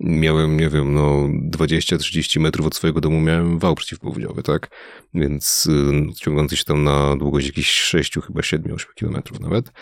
[0.00, 4.70] miałem, nie wiem, no 20-30 metrów od swojego domu miałem wał przeciwpowodziowy, tak?
[5.14, 9.72] Więc y, ciągnący się tam na długość jakichś 6, chyba 7-8 kilometrów nawet.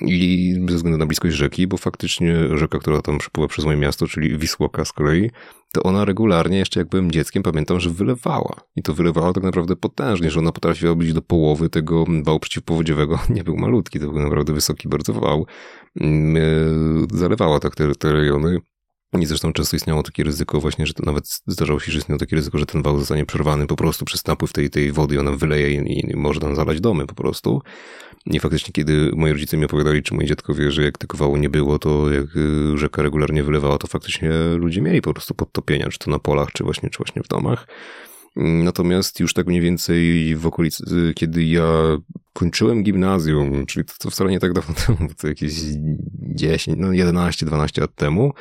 [0.00, 4.06] I ze względu na bliskość rzeki, bo faktycznie rzeka, która tam przepływa przez moje miasto,
[4.06, 5.30] czyli Wisłoka z kolei,
[5.72, 8.60] to ona regularnie, jeszcze jak byłem dzieckiem, pamiętam, że wylewała.
[8.76, 13.18] I to wylewała tak naprawdę potężnie, że ona potrafiła być do połowy tego wału przeciwpowodziowego.
[13.34, 15.46] Nie był malutki, to był naprawdę wysoki bardzo wał.
[16.00, 18.58] Mm, e, zalewała tak te, te rejony.
[19.18, 22.58] I zresztą często istniało takie ryzyko właśnie, że nawet zdarzało się, że istniało takie ryzyko,
[22.58, 26.10] że ten wał zostanie przerwany po prostu przez napływ tej, tej wody ona wyleje i,
[26.10, 27.62] i może tam zalać domy po prostu.
[28.26, 31.50] I faktycznie, kiedy moi rodzice mi opowiadali, czy moi dziadkowie, że jak tego wału nie
[31.50, 35.98] było, to jak y, rzeka regularnie wylewała, to faktycznie ludzie mieli po prostu podtopienia, czy
[35.98, 37.66] to na polach, czy właśnie, czy właśnie w domach.
[38.36, 41.98] Natomiast już tak mniej więcej w okolicy, kiedy ja
[42.32, 45.52] kończyłem gimnazjum, czyli to, to wcale nie tak dawno temu, to jakieś
[46.20, 48.32] 10, no 11-12 lat temu,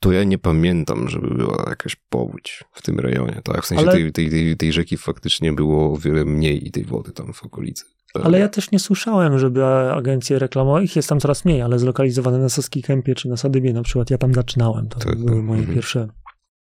[0.00, 3.62] to ja nie pamiętam, żeby była jakaś powódź w tym rejonie, tak?
[3.62, 3.92] W sensie Ale...
[3.92, 7.44] tej, tej, tej, tej rzeki faktycznie było o wiele mniej i tej wody tam w
[7.44, 7.84] okolicy.
[8.14, 12.38] Ale ja też nie słyszałem, żeby agencje reklamowały, ich jest tam coraz mniej, ale zlokalizowane
[12.38, 15.60] na Saskiej Kępie czy na Sadybie na przykład, ja tam zaczynałem, to tak, były moje
[15.60, 15.74] mhm.
[15.74, 16.08] pierwsze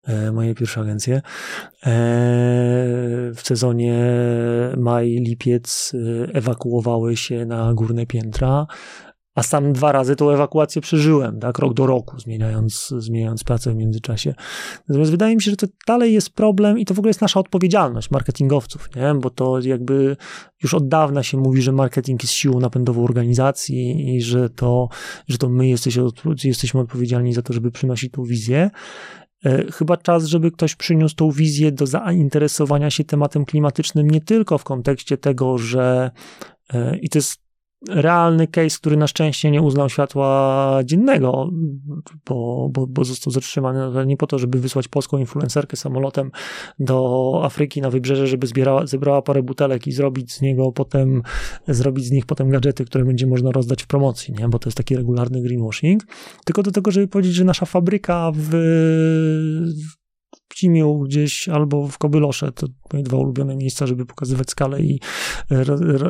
[0.04, 1.16] e, moje pierwsze agencje.
[1.16, 1.22] E,
[3.36, 4.04] w sezonie
[4.78, 8.68] maj, lipiec e, ewakuowały się na górne piętra
[9.36, 13.76] a sam dwa razy tą ewakuację przeżyłem, tak, rok do roku, zmieniając, zmieniając pracę w
[13.76, 14.34] międzyczasie.
[14.90, 17.40] Natomiast wydaje mi się, że to dalej jest problem i to w ogóle jest nasza
[17.40, 19.14] odpowiedzialność marketingowców, nie?
[19.14, 20.18] bo to jakby
[20.64, 24.90] już od dawna się mówi, że marketing jest siłą napędową organizacji i że to,
[25.28, 28.70] że to my jesteśmy, odpowiedzialni za to, żeby przynosić tą wizję.
[29.46, 34.58] E, chyba czas, żeby ktoś przyniósł tą wizję do zainteresowania się tematem klimatycznym nie tylko
[34.58, 36.12] w kontekście tego, że
[36.74, 37.45] e, i to jest
[37.90, 41.50] realny case, który na szczęście nie uznał światła dziennego,
[42.26, 46.32] bo, bo, bo został zatrzymany nie po to, żeby wysłać polską influencerkę samolotem
[46.80, 51.22] do Afryki na wybrzeże, żeby zbierała, zebrała parę butelek i zrobić z niego potem,
[51.68, 54.50] zrobić z nich potem gadżety, które będzie można rozdać w promocji, nie?
[54.50, 56.04] bo to jest taki regularny greenwashing,
[56.46, 58.50] tylko do tego, żeby powiedzieć, że nasza fabryka w,
[59.92, 60.05] w
[60.54, 65.00] Cimiu gdzieś albo w Kobylosze, to moje dwa ulubione miejsca, żeby pokazywać skalę i
[65.52, 65.64] e,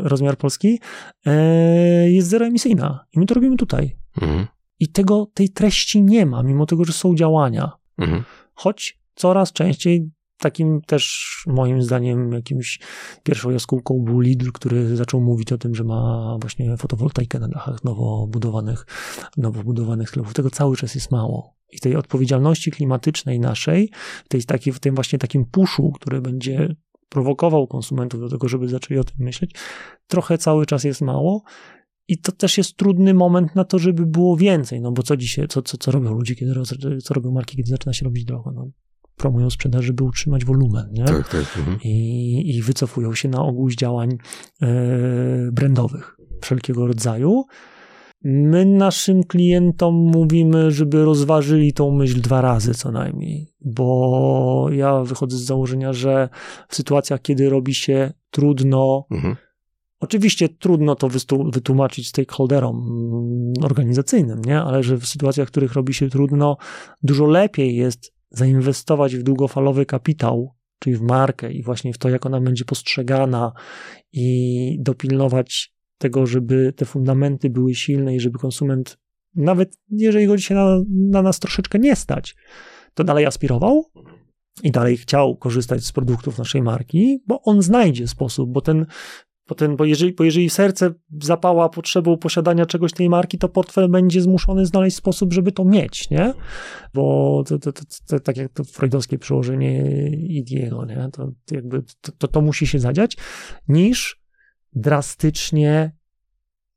[0.04, 0.80] rozmiar Polski,
[1.26, 3.06] e, jest zeroemisyjna.
[3.14, 3.98] I my to robimy tutaj.
[4.22, 4.48] Mhm.
[4.80, 7.72] I tego, tej treści nie ma, mimo tego, że są działania.
[7.98, 8.24] Mhm.
[8.54, 12.80] Choć coraz częściej takim też moim zdaniem jakimś
[13.24, 17.84] pierwszą jaskółką był Lidl, który zaczął mówić o tym, że ma właśnie fotowoltaikę na dachach
[17.84, 18.86] nowo budowanych,
[19.38, 20.34] nowo budowanych sklepów.
[20.34, 21.56] Tego cały czas jest mało.
[21.72, 23.92] I tej odpowiedzialności klimatycznej naszej,
[24.28, 26.76] tej, takiej, w tym właśnie takim puszu, który będzie
[27.10, 29.56] prowokował konsumentów do tego, żeby zaczęli o tym myśleć,
[30.08, 31.44] trochę cały czas jest mało.
[32.08, 35.48] I to też jest trudny moment na to, żeby było więcej, no bo co dzisiaj,
[35.48, 36.54] co, co, co robią ludzie, kiedy,
[37.04, 38.52] co robią marki, kiedy zaczyna się robić drogo?
[38.52, 38.68] No,
[39.16, 41.06] promują sprzedaż, żeby utrzymać wolumen, nie?
[41.06, 41.58] Tak, tak.
[41.58, 41.80] Mhm.
[41.84, 44.18] I, I wycofują się na ogół z działań
[44.62, 44.68] e,
[45.52, 47.44] brandowych wszelkiego rodzaju.
[48.24, 55.38] My naszym klientom mówimy, żeby rozważyli tą myśl dwa razy co najmniej, bo ja wychodzę
[55.38, 56.30] z założenia, że
[56.70, 59.36] w sytuacjach, kiedy robi się trudno, mhm.
[60.00, 61.10] oczywiście trudno to
[61.52, 62.84] wytłumaczyć stakeholderom
[63.62, 64.62] organizacyjnym, nie?
[64.62, 66.58] ale że w sytuacjach, w których robi się trudno,
[67.04, 72.26] dużo lepiej jest zainwestować w długofalowy kapitał, czyli w markę i właśnie w to, jak
[72.26, 73.52] ona będzie postrzegana
[74.14, 78.98] i dopilnować tego, żeby te fundamenty były silne i żeby konsument,
[79.36, 82.36] nawet jeżeli go dzisiaj na, na nas troszeczkę nie stać,
[82.94, 83.86] to dalej aspirował
[84.64, 88.86] i dalej chciał korzystać z produktów naszej marki, bo on znajdzie sposób, bo ten
[89.46, 94.22] Potem, bo jeżeli, bo jeżeli serce zapała potrzebą posiadania czegoś tej marki, to portfel będzie
[94.22, 96.34] zmuszony znaleźć sposób, żeby to mieć, nie?
[96.94, 101.10] Bo to, to, to, to tak jak to freudowskie przełożenie Idiego, nie?
[101.14, 101.84] To, jakby
[102.18, 103.18] to, to musi się zadziać,
[103.68, 104.22] niż
[104.74, 105.92] drastycznie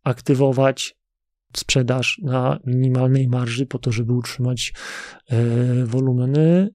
[0.04, 0.98] aktywować
[1.56, 4.72] sprzedaż na minimalnej marży po to, żeby utrzymać
[5.30, 6.70] e, wolumeny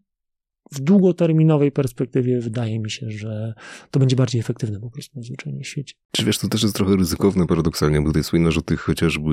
[0.74, 3.54] w długoterminowej perspektywie wydaje mi się, że
[3.92, 5.94] to będzie bardziej efektywne po prostu najzwyczajniej w świecie.
[6.12, 9.30] Czy wiesz, to też jest trochę ryzykowne paradoksalnie, bo tutaj słynnasz o tych chociażby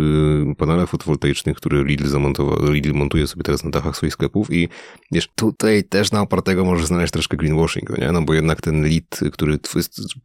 [0.58, 4.68] panelach fotowoltaicznych, które Lidl zamontował, Lidl montuje sobie teraz na dachach swoich sklepów i
[5.12, 8.12] wiesz, tutaj też na opartego możesz znaleźć troszkę greenwashing, nie?
[8.12, 9.58] No bo jednak ten lid, który,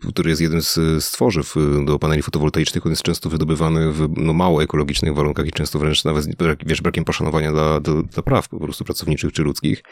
[0.09, 1.55] który jest jednym z, stworzyw
[1.85, 6.03] do paneli fotowoltaicznych, on jest często wydobywany w no, mało ekologicznych warunkach i często wręcz
[6.03, 6.25] nawet,
[6.65, 9.83] wiesz, brakiem poszanowania dla, dla, dla praw po prostu pracowniczych czy ludzkich.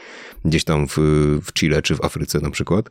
[0.46, 0.98] Gdzieś tam w
[1.42, 2.90] w Chile czy w Afryce na przykład.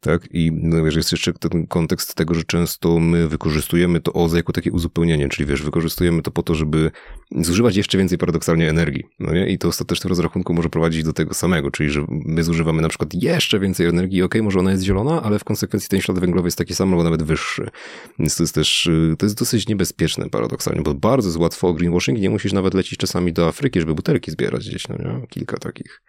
[0.00, 0.28] Tak?
[0.30, 4.52] I no, wiesz, jest jeszcze ten kontekst tego, że często my wykorzystujemy to OZE jako
[4.52, 6.90] takie uzupełnienie, czyli wiesz, wykorzystujemy to po to, żeby
[7.30, 9.04] zużywać jeszcze więcej paradoksalnie energii.
[9.20, 9.48] No nie?
[9.48, 12.88] I to ostatecznie w rozrachunku może prowadzić do tego samego, czyli że my zużywamy na
[12.88, 16.46] przykład jeszcze więcej energii, ok, może ona jest zielona, ale w konsekwencji ten ślad węglowy
[16.46, 17.70] jest taki sam, albo nawet wyższy.
[18.18, 22.18] Więc to jest też, to jest dosyć niebezpieczne paradoksalnie, bo bardzo jest łatwo o greenwashing
[22.18, 25.26] nie musisz nawet lecieć czasami do Afryki, żeby butelki zbierać gdzieś, no nie?
[25.26, 26.02] Kilka takich.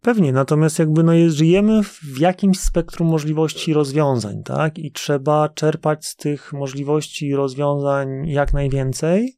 [0.00, 4.78] Pewnie, natomiast jakby no jest, żyjemy w jakimś spektrum możliwości rozwiązań, tak?
[4.78, 9.36] I trzeba czerpać z tych możliwości rozwiązań jak najwięcej,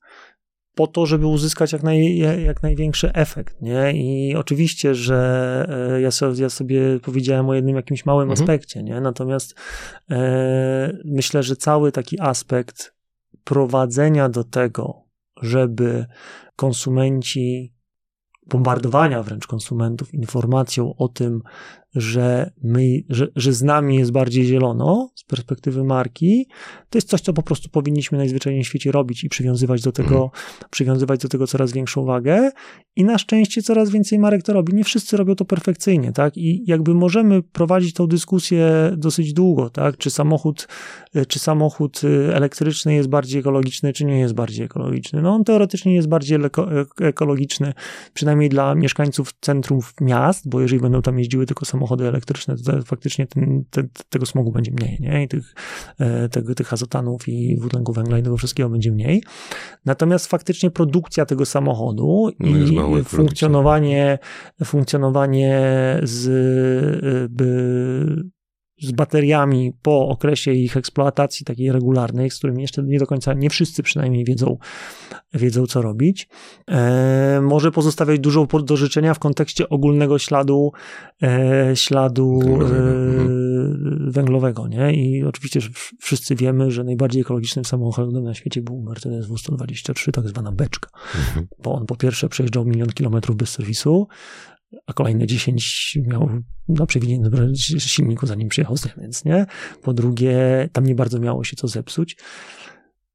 [0.74, 3.92] po to, żeby uzyskać jak, naj, jak największy efekt, nie?
[3.94, 8.42] I oczywiście, że e, ja, so, ja sobie powiedziałem o jednym jakimś małym mhm.
[8.42, 9.00] aspekcie, nie?
[9.00, 9.54] Natomiast
[10.10, 12.94] e, myślę, że cały taki aspekt
[13.44, 15.04] prowadzenia do tego,
[15.42, 16.06] żeby
[16.56, 17.74] konsumenci
[18.50, 21.42] bombardowania wręcz konsumentów informacją o tym,
[21.94, 26.46] że, my, że, że z nami jest bardziej zielono z perspektywy marki,
[26.90, 30.16] to jest coś, co po prostu powinniśmy najzwyczajniej w świecie robić i przywiązywać do tego,
[30.16, 30.30] mm.
[30.70, 32.50] przywiązywać do tego coraz większą wagę.
[32.96, 34.74] I na szczęście coraz więcej marek to robi.
[34.74, 36.36] Nie wszyscy robią to perfekcyjnie, tak?
[36.36, 39.96] I jakby możemy prowadzić tą dyskusję dosyć długo, tak?
[39.96, 40.68] Czy samochód,
[41.28, 42.00] czy samochód
[42.32, 45.22] elektryczny jest bardziej ekologiczny, czy nie jest bardziej ekologiczny?
[45.22, 46.38] No on teoretycznie jest bardziej
[47.00, 47.72] ekologiczny,
[48.14, 52.82] przynajmniej dla mieszkańców centrów miast, bo jeżeli będą tam jeździły tylko samochody samochody elektryczne, to
[52.82, 55.22] faktycznie ten, ten, tego smogu będzie mniej, nie?
[55.22, 55.54] I tych,
[55.98, 59.22] e, tego, tych azotanów i dwutlenku węgla i tego wszystkiego będzie mniej.
[59.84, 64.18] Natomiast faktycznie produkcja tego samochodu no i funkcjonowanie,
[64.64, 65.60] funkcjonowanie
[66.02, 68.30] z e, by,
[68.80, 73.50] z bateriami po okresie ich eksploatacji takiej regularnej, z którymi jeszcze nie do końca, nie
[73.50, 74.58] wszyscy przynajmniej wiedzą,
[75.34, 76.28] wiedzą co robić,
[76.68, 80.72] e, może pozostawiać dużo do życzenia w kontekście ogólnego śladu,
[81.22, 82.70] e, śladu e,
[84.10, 84.94] węglowego, nie?
[84.94, 85.60] I oczywiście
[86.00, 91.46] wszyscy wiemy, że najbardziej ekologicznym samochodem na świecie był Mercedes W123, tak zwana beczka, mhm.
[91.62, 94.08] bo on po pierwsze przejeżdżał milion kilometrów bez serwisu,
[94.86, 96.30] a kolejne 10 miał
[96.68, 99.46] na przewiniętym silniku, zanim przyjechał z Niemiec, nie?
[99.82, 102.16] Po drugie, tam nie bardzo miało się co zepsuć.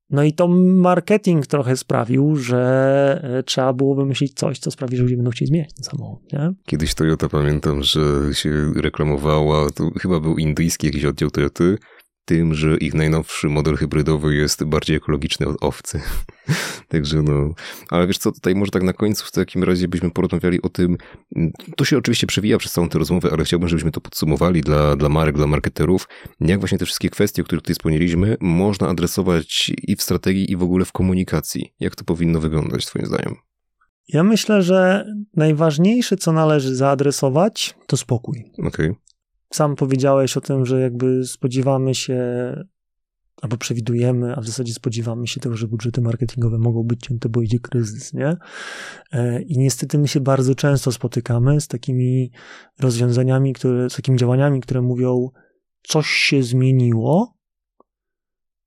[0.10, 5.03] No i to marketing trochę sprawił, że e, trzeba było wymyślić coś, co sprawi, że
[5.03, 6.53] ludzie będą chcieli zmieniać ten samochód, nie?
[6.66, 8.01] Kiedyś Toyota, pamiętam, że
[8.34, 11.78] się reklamowała, to chyba był indyjski jakiś oddział Toyoty,
[12.26, 16.02] tym, że ich najnowszy model hybrydowy jest bardziej ekologiczny od owcy.
[16.90, 17.54] Także no,
[17.90, 20.98] ale wiesz co, tutaj może tak na końcu w takim razie byśmy porozmawiali o tym,
[21.78, 25.10] to się oczywiście przewija przez całą tę rozmowę, ale chciałbym, żebyśmy to podsumowali dla, dla
[25.10, 26.08] marek, dla marketerów,
[26.40, 30.56] jak właśnie te wszystkie kwestie, o których tutaj wspomnieliśmy, można adresować i w strategii, i
[30.56, 31.74] w ogóle w komunikacji.
[31.80, 33.36] Jak to powinno wyglądać, twoim zdaniem?
[34.08, 35.06] Ja myślę, że
[35.36, 38.44] najważniejsze, co należy zaadresować, to spokój.
[38.58, 38.68] Okej.
[38.68, 39.05] Okay
[39.56, 42.24] sam powiedziałeś o tym, że jakby spodziewamy się
[43.41, 47.41] albo przewidujemy, a w zasadzie spodziewamy się tego, że budżety marketingowe mogą być cięte, bo
[47.41, 48.38] idzie kryzys, nie?
[49.12, 52.32] E, I niestety my się bardzo często spotykamy z takimi
[52.80, 55.30] rozwiązaniami, które, z takimi działaniami, które mówią,
[55.84, 57.38] coś się zmieniło,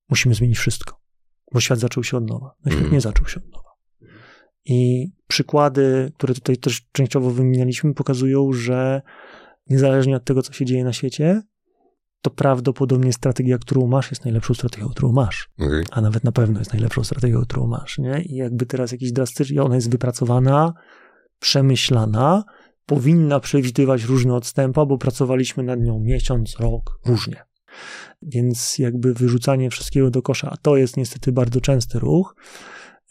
[0.08, 1.00] musimy zmienić wszystko,
[1.52, 2.54] bo świat zaczął się od nowa.
[2.64, 2.92] No świat mhm.
[2.92, 3.68] nie zaczął się od nowa.
[4.64, 9.02] I przykłady, które tutaj też częściowo wymienialiśmy, pokazują, że
[9.70, 11.42] niezależnie od tego, co się dzieje na świecie,
[12.22, 15.50] to prawdopodobnie strategia, którą masz, jest najlepszą strategią, którą masz.
[15.58, 15.84] Okay.
[15.90, 17.98] A nawet na pewno jest najlepszą strategią, którą masz.
[17.98, 18.22] Nie?
[18.22, 20.72] I jakby teraz jakiś drastyczny, ona jest wypracowana,
[21.38, 22.44] przemyślana,
[22.86, 27.44] powinna przewidywać różne odstępy, bo pracowaliśmy nad nią miesiąc, rok, różnie.
[28.22, 32.36] Więc jakby wyrzucanie wszystkiego do kosza, a to jest niestety bardzo częsty ruch,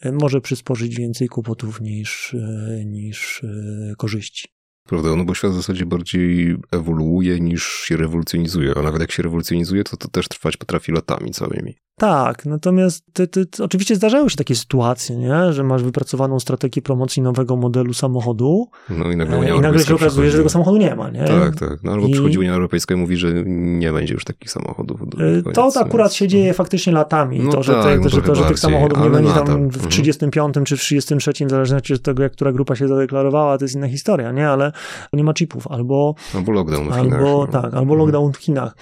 [0.00, 4.57] e, może przysporzyć więcej kłopotów niż, e, niż e, korzyści.
[4.88, 5.16] Prawda?
[5.16, 9.84] No bo świat w zasadzie bardziej ewoluuje niż się rewolucjonizuje, a nawet jak się rewolucjonizuje,
[9.84, 11.76] to to też trwać potrafi latami całymi.
[11.98, 15.52] Tak, natomiast ty, ty, ty, oczywiście zdarzają się takie sytuacje, nie?
[15.52, 19.94] że masz wypracowaną strategię promocji nowego modelu samochodu no i nagle, e, i nagle się
[19.94, 21.10] okazuje, że tego samochodu nie ma.
[21.10, 21.24] Nie?
[21.24, 21.82] Tak, tak.
[21.82, 22.12] No, albo I...
[22.12, 25.02] przychodzi Unia Europejska i mówi, że nie będzie już takich samochodów.
[25.46, 27.40] E, to akurat się dzieje faktycznie latami.
[27.40, 30.46] No to, że, tak, te, że, to, że tych samochodów nie będzie tam w 35
[30.46, 30.66] mhm.
[30.66, 33.88] czy w 33, w zależności od tego, jak która grupa się zadeklarowała, to jest inna
[33.88, 34.48] historia, nie?
[34.48, 34.72] Ale
[35.12, 35.66] nie ma chipów.
[35.66, 37.20] Albo, albo lockdown w Chinach.
[37.20, 37.46] Albo, no.
[37.46, 37.98] tak, albo mhm.
[37.98, 38.76] lockdown w Chinach.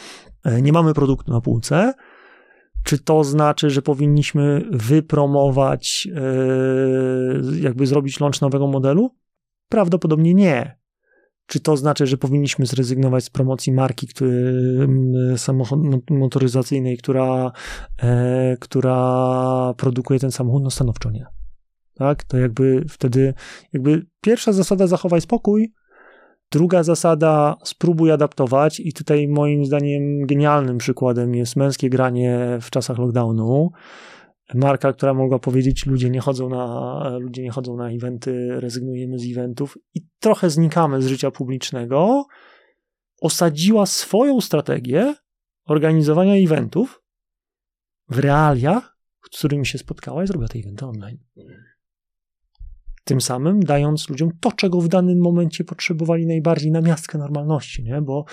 [0.45, 1.93] E, nie mamy produktu na półce,
[2.87, 9.11] czy to znaczy, że powinniśmy wypromować, e, jakby zrobić launch nowego modelu?
[9.68, 10.78] Prawdopodobnie nie.
[11.47, 14.89] Czy to znaczy, że powinniśmy zrezygnować z promocji marki który,
[15.37, 15.80] samochod,
[16.11, 17.53] motoryzacyjnej, która,
[18.03, 20.62] e, która produkuje ten samochód?
[20.62, 21.26] No stanowczo nie.
[21.95, 22.24] Tak?
[22.24, 23.34] To jakby wtedy,
[23.72, 25.72] jakby pierwsza zasada zachowaj spokój,
[26.53, 32.99] Druga zasada, spróbuj adaptować, i tutaj moim zdaniem genialnym przykładem jest męskie granie w czasach
[32.99, 33.70] lockdownu.
[34.55, 39.30] Marka, która mogła powiedzieć, ludzie nie chodzą na, ludzie nie chodzą na eventy, rezygnujemy z
[39.30, 42.26] eventów i trochę znikamy z życia publicznego,
[43.20, 45.14] osadziła swoją strategię
[45.64, 47.03] organizowania eventów
[48.09, 48.99] w realiach,
[49.32, 51.18] z którymi się spotkała i zrobiła te eventy online
[53.07, 58.02] tym samym dając ludziom to, czego w danym momencie potrzebowali najbardziej na miastkę normalności, nie?
[58.02, 58.24] bo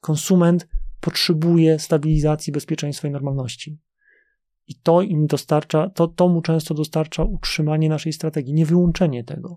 [0.00, 0.68] konsument
[1.00, 3.78] potrzebuje stabilizacji, bezpieczeństwa i normalności.
[4.66, 9.56] I to im dostarcza, to, to mu często dostarcza utrzymanie naszej strategii, nie wyłączenie tego.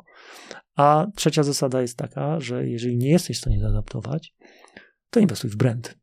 [0.75, 4.33] A trzecia zasada jest taka, że jeżeli nie jesteś w stanie zaadaptować,
[5.09, 5.97] to inwestuj w brand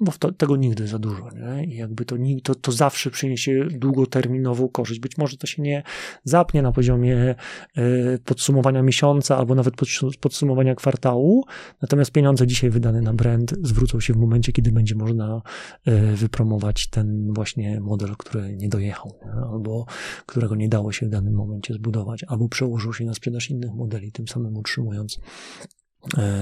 [0.00, 1.64] bo to, tego nigdy za dużo, nie?
[1.64, 5.00] I jakby to, to, to zawsze przyniesie długoterminową korzyść.
[5.00, 5.82] Być może to się nie
[6.24, 7.34] zapnie na poziomie
[7.78, 9.88] y, podsumowania miesiąca albo nawet pod,
[10.20, 11.44] podsumowania kwartału,
[11.82, 15.42] natomiast pieniądze dzisiaj wydane na brand zwrócą się w momencie, kiedy będzie można
[15.88, 19.32] y, wypromować ten właśnie model, który nie dojechał, nie?
[19.32, 19.86] albo
[20.26, 24.12] którego nie dało się w danym momencie zbudować, albo przełożył się na sprzedaż innych modeli,
[24.12, 25.18] tym samym utrzymując,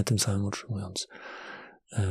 [0.01, 1.09] y, tym samym utrzymując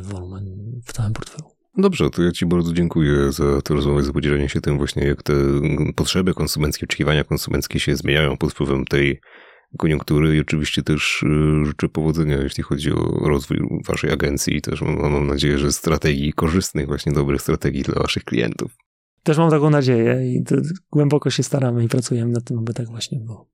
[0.01, 0.45] wolumen
[0.85, 1.49] w całym portfelu.
[1.77, 5.23] Dobrze, to ja Ci bardzo dziękuję za tę rozmowę, za podzielenie się tym właśnie, jak
[5.23, 5.33] te
[5.95, 9.21] potrzeby konsumenckie, oczekiwania konsumenckie się zmieniają pod wpływem tej
[9.77, 14.81] koniunktury i oczywiście też e, życzę powodzenia, jeśli chodzi o rozwój Waszej agencji i też
[14.81, 18.75] mam, mam nadzieję, że strategii korzystnych, właśnie dobrych strategii dla Waszych klientów.
[19.23, 20.43] Też mam taką nadzieję i
[20.91, 23.49] głęboko się staramy i pracujemy nad tym, aby tak właśnie było.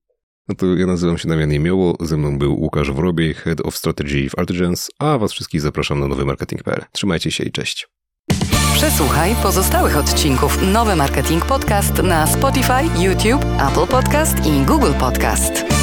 [0.48, 4.28] No to ja nazywam się Damian Jemioło, ze mną był Łukasz Wrobiej, Head of Strategy
[4.30, 6.84] w Artigence, a was wszystkich zapraszam na nowy marketing.pl.
[6.92, 7.88] Trzymajcie się i cześć.
[8.74, 15.77] Przesłuchaj pozostałych odcinków Nowy Marketing Podcast na Spotify, YouTube, Apple Podcast i Google Podcast.